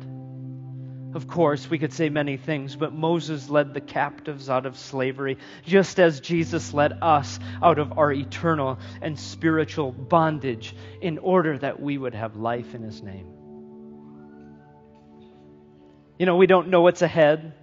of 1.14 1.28
course, 1.28 1.70
we 1.70 1.80
could 1.80 1.92
say 1.92 2.10
many 2.10 2.38
things, 2.38 2.76
but 2.76 2.94
Moses 2.94 3.50
led 3.50 3.74
the 3.74 3.82
captives 3.82 4.48
out 4.48 4.68
of 4.68 4.78
slavery, 4.78 5.38
just 5.66 6.00
as 6.00 6.20
Jesus 6.20 6.72
led 6.72 7.00
us 7.02 7.40
out 7.64 7.80
of 7.80 7.98
our 7.98 8.12
eternal 8.12 8.78
and 9.02 9.18
spiritual 9.20 9.92
bondage 9.92 10.76
in 11.02 11.18
order 11.18 11.58
that 11.58 11.82
we 11.82 11.98
would 11.98 12.14
have 12.14 12.36
life 12.36 12.76
in 12.76 12.84
his 12.84 13.02
name. 13.02 13.26
You 16.20 16.28
know, 16.28 16.36
we 16.36 16.46
don't 16.46 16.68
know 16.68 16.82
what's 16.82 17.02
ahead, 17.02 17.54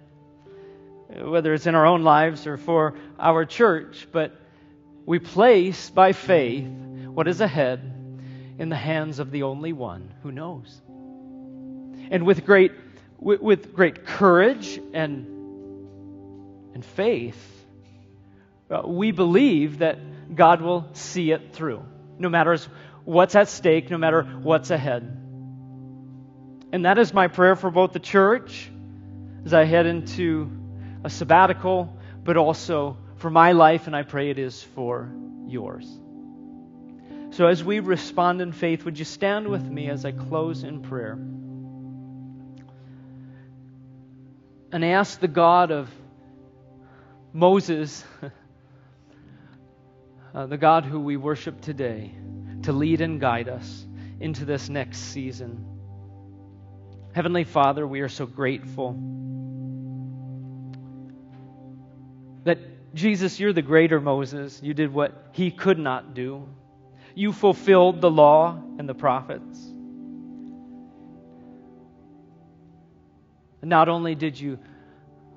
whether 1.07 1.53
it's 1.53 1.67
in 1.67 1.75
our 1.75 1.85
own 1.85 2.03
lives 2.03 2.47
or 2.47 2.57
for 2.57 2.95
our 3.17 3.45
church, 3.45 4.09
but 4.11 4.35
we 5.05 5.19
place 5.19 5.89
by 5.89 6.11
faith 6.11 6.67
what 6.67 7.29
is 7.29 7.39
ahead 7.39 7.79
in 8.59 8.67
the 8.67 8.75
hands 8.75 9.19
of 9.19 9.31
the 9.31 9.43
only 9.43 9.71
one 9.71 10.13
who 10.21 10.33
knows. 10.33 10.81
And 12.09 12.25
with 12.25 12.45
great, 12.45 12.71
with, 13.19 13.41
with 13.41 13.73
great 13.73 14.05
courage 14.05 14.79
and, 14.93 15.25
and 16.73 16.85
faith, 16.85 17.41
uh, 18.69 18.81
we 18.85 19.11
believe 19.11 19.79
that 19.79 20.35
God 20.35 20.61
will 20.61 20.87
see 20.93 21.31
it 21.31 21.53
through, 21.53 21.83
no 22.19 22.29
matter 22.29 22.57
what's 23.05 23.35
at 23.35 23.49
stake, 23.49 23.89
no 23.89 23.97
matter 23.97 24.23
what's 24.23 24.69
ahead. 24.69 25.03
And 26.71 26.85
that 26.85 26.97
is 26.97 27.13
my 27.13 27.27
prayer 27.27 27.55
for 27.55 27.71
both 27.71 27.93
the 27.93 27.99
church 27.99 28.69
as 29.45 29.53
I 29.53 29.63
head 29.63 29.85
into 29.85 30.51
a 31.03 31.09
sabbatical, 31.09 31.97
but 32.23 32.35
also 32.35 32.97
for 33.15 33.29
my 33.29 33.53
life, 33.53 33.87
and 33.87 33.95
I 33.95 34.03
pray 34.03 34.29
it 34.29 34.37
is 34.37 34.61
for 34.61 35.09
yours. 35.47 35.89
So 37.31 37.47
as 37.47 37.63
we 37.63 37.79
respond 37.79 38.41
in 38.41 38.51
faith, 38.51 38.83
would 38.83 38.99
you 38.99 39.05
stand 39.05 39.47
with 39.47 39.63
me 39.63 39.89
as 39.89 40.05
I 40.05 40.11
close 40.11 40.63
in 40.63 40.81
prayer? 40.81 41.17
And 44.71 44.83
ask 44.83 45.19
the 45.19 45.27
God 45.27 45.71
of 45.71 45.89
Moses, 47.31 48.03
uh, 50.35 50.45
the 50.45 50.57
God 50.57 50.83
who 50.85 50.99
we 50.99 51.15
worship 51.15 51.61
today, 51.61 52.11
to 52.63 52.73
lead 52.73 53.01
and 53.01 53.21
guide 53.21 53.47
us 53.47 53.85
into 54.19 54.43
this 54.43 54.67
next 54.67 54.97
season. 54.97 55.65
Heavenly 57.13 57.45
Father, 57.45 57.87
we 57.87 58.01
are 58.01 58.09
so 58.09 58.25
grateful 58.25 58.91
that 62.43 62.59
Jesus, 62.93 63.39
you're 63.39 63.53
the 63.53 63.61
greater 63.61 64.01
Moses. 64.01 64.59
You 64.61 64.73
did 64.73 64.93
what 64.93 65.29
he 65.31 65.51
could 65.51 65.79
not 65.79 66.13
do. 66.13 66.47
You 67.15 67.31
fulfilled 67.31 68.01
the 68.01 68.11
law 68.11 68.61
and 68.77 68.87
the 68.87 68.93
prophets. 68.93 69.76
Not 73.67 73.89
only 73.89 74.15
did 74.15 74.39
you 74.39 74.59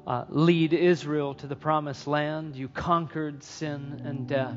uh, 0.06 0.24
lead 0.28 0.72
Israel 0.72 1.34
to 1.34 1.48
the 1.48 1.56
promised 1.56 2.06
land, 2.06 2.54
you 2.54 2.68
conquered 2.68 3.42
sin 3.42 4.02
and 4.04 4.28
death. 4.28 4.54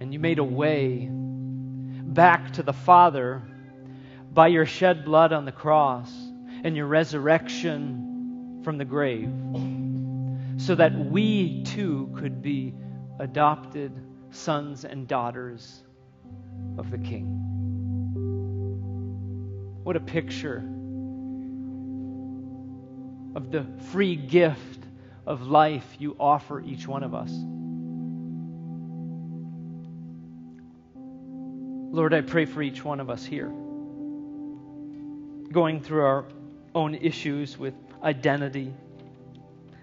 And 0.00 0.14
you 0.14 0.18
made 0.18 0.38
a 0.38 0.44
way 0.44 1.10
back 1.10 2.54
to 2.54 2.62
the 2.62 2.72
Father 2.72 3.42
by 4.32 4.46
your 4.46 4.64
shed 4.64 5.04
blood 5.04 5.34
on 5.34 5.44
the 5.44 5.52
cross 5.52 6.10
and 6.64 6.74
your 6.74 6.86
resurrection 6.86 8.62
from 8.64 8.78
the 8.78 8.86
grave, 8.86 9.30
so 10.56 10.74
that 10.74 10.94
we 10.94 11.64
too 11.64 12.10
could 12.16 12.40
be 12.40 12.72
adopted 13.18 13.92
sons 14.30 14.86
and 14.86 15.06
daughters 15.06 15.82
of 16.78 16.90
the 16.90 16.96
King. 16.96 17.42
What 19.84 19.96
a 19.96 20.00
picture 20.00 20.64
of 23.36 23.52
the 23.52 23.66
free 23.92 24.16
gift 24.16 24.80
of 25.26 25.42
life 25.42 25.86
you 25.98 26.16
offer 26.18 26.58
each 26.62 26.88
one 26.88 27.02
of 27.02 27.14
us. 27.14 27.30
Lord, 31.94 32.14
I 32.14 32.22
pray 32.22 32.46
for 32.46 32.62
each 32.62 32.82
one 32.82 32.98
of 32.98 33.10
us 33.10 33.26
here, 33.26 33.52
going 35.52 35.82
through 35.82 36.02
our 36.02 36.24
own 36.74 36.94
issues 36.94 37.58
with 37.58 37.74
identity, 38.02 38.72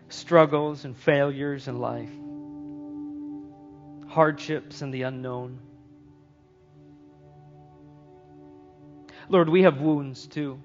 struggles 0.09 0.83
and 0.85 0.97
failures 0.97 1.67
in 1.67 1.79
life, 1.79 2.09
hardships 4.09 4.81
and 4.81 4.91
the 4.91 5.03
unknown. 5.03 5.59
Lord, 9.29 9.47
we 9.47 9.61
have 9.61 9.79
wounds 9.79 10.25
too. 10.25 10.59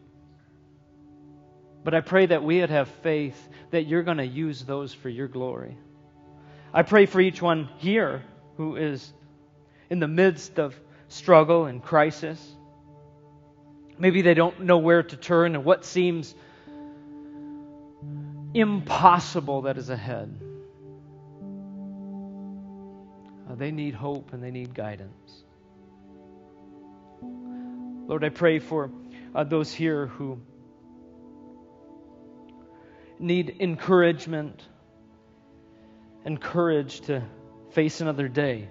But 1.88 1.94
I 1.94 2.02
pray 2.02 2.26
that 2.26 2.44
we 2.44 2.60
would 2.60 2.68
have 2.68 2.86
faith 3.02 3.48
that 3.70 3.86
you're 3.86 4.02
going 4.02 4.18
to 4.18 4.26
use 4.26 4.62
those 4.62 4.92
for 4.92 5.08
your 5.08 5.26
glory. 5.26 5.74
I 6.70 6.82
pray 6.82 7.06
for 7.06 7.18
each 7.18 7.40
one 7.40 7.70
here 7.78 8.22
who 8.58 8.76
is 8.76 9.10
in 9.88 9.98
the 9.98 10.06
midst 10.06 10.58
of 10.58 10.78
struggle 11.08 11.64
and 11.64 11.82
crisis. 11.82 12.46
Maybe 13.98 14.20
they 14.20 14.34
don't 14.34 14.64
know 14.64 14.76
where 14.76 15.02
to 15.02 15.16
turn 15.16 15.54
and 15.54 15.64
what 15.64 15.86
seems 15.86 16.34
impossible 18.52 19.62
that 19.62 19.78
is 19.78 19.88
ahead. 19.88 20.38
Uh, 23.50 23.54
they 23.54 23.70
need 23.70 23.94
hope 23.94 24.34
and 24.34 24.42
they 24.42 24.50
need 24.50 24.74
guidance. 24.74 25.42
Lord, 27.22 28.24
I 28.24 28.28
pray 28.28 28.58
for 28.58 28.90
uh, 29.34 29.44
those 29.44 29.72
here 29.72 30.08
who 30.08 30.38
need 33.18 33.56
encouragement 33.60 34.62
and 36.24 36.40
courage 36.40 37.00
to 37.02 37.22
face 37.70 38.00
another 38.00 38.28
day. 38.28 38.68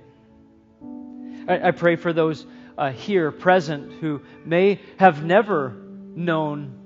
I, 1.47 1.67
I 1.67 1.71
pray 1.71 1.95
for 1.95 2.13
those 2.13 2.45
uh, 2.77 2.91
here 2.91 3.31
present 3.31 3.93
who 3.93 4.21
may 4.45 4.79
have 4.97 5.23
never 5.23 5.75
known 6.15 6.77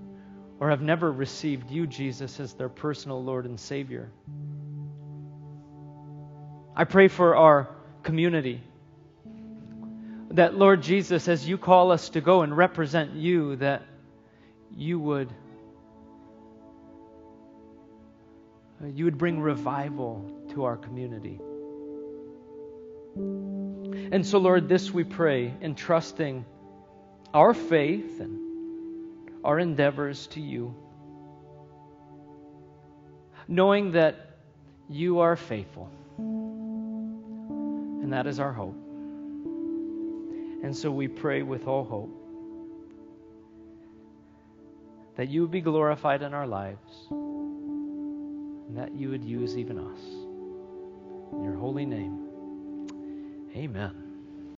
or 0.59 0.69
have 0.69 0.81
never 0.81 1.11
received 1.11 1.71
you, 1.71 1.87
Jesus, 1.87 2.39
as 2.39 2.53
their 2.53 2.69
personal 2.69 3.23
Lord 3.23 3.45
and 3.45 3.59
Savior. 3.59 4.11
I 6.75 6.83
pray 6.83 7.07
for 7.07 7.35
our 7.35 7.69
community. 8.03 8.61
That, 10.29 10.55
Lord 10.55 10.83
Jesus, 10.83 11.27
as 11.27 11.47
you 11.47 11.57
call 11.57 11.91
us 11.91 12.09
to 12.09 12.21
go 12.21 12.43
and 12.43 12.55
represent 12.55 13.13
you, 13.13 13.57
that 13.57 13.83
you 14.77 14.99
would 14.99 15.33
Uh, 18.81 18.87
you 18.87 19.05
would 19.05 19.17
bring 19.17 19.39
revival 19.39 20.29
to 20.49 20.63
our 20.63 20.77
community. 20.77 21.39
And 23.15 24.25
so, 24.25 24.39
Lord, 24.39 24.67
this 24.69 24.91
we 24.91 25.03
pray, 25.03 25.53
entrusting 25.61 26.45
our 27.33 27.53
faith 27.53 28.19
and 28.19 29.29
our 29.43 29.59
endeavors 29.59 30.27
to 30.27 30.41
you, 30.41 30.73
knowing 33.47 33.91
that 33.91 34.37
you 34.89 35.19
are 35.19 35.35
faithful. 35.35 35.89
And 36.17 38.13
that 38.13 38.27
is 38.27 38.39
our 38.39 38.53
hope. 38.53 38.75
And 40.63 40.75
so 40.75 40.91
we 40.91 41.07
pray 41.07 41.41
with 41.41 41.67
all 41.67 41.83
hope 41.83 42.17
that 45.15 45.29
you 45.29 45.41
would 45.41 45.51
be 45.51 45.61
glorified 45.61 46.21
in 46.21 46.33
our 46.33 46.47
lives 46.47 47.07
and 48.71 48.79
that 48.79 48.95
you 48.95 49.09
would 49.09 49.23
use 49.23 49.57
even 49.57 49.77
us. 49.77 49.99
In 51.33 51.43
your 51.43 51.55
holy 51.55 51.85
name, 51.85 52.87
amen. 53.53 54.00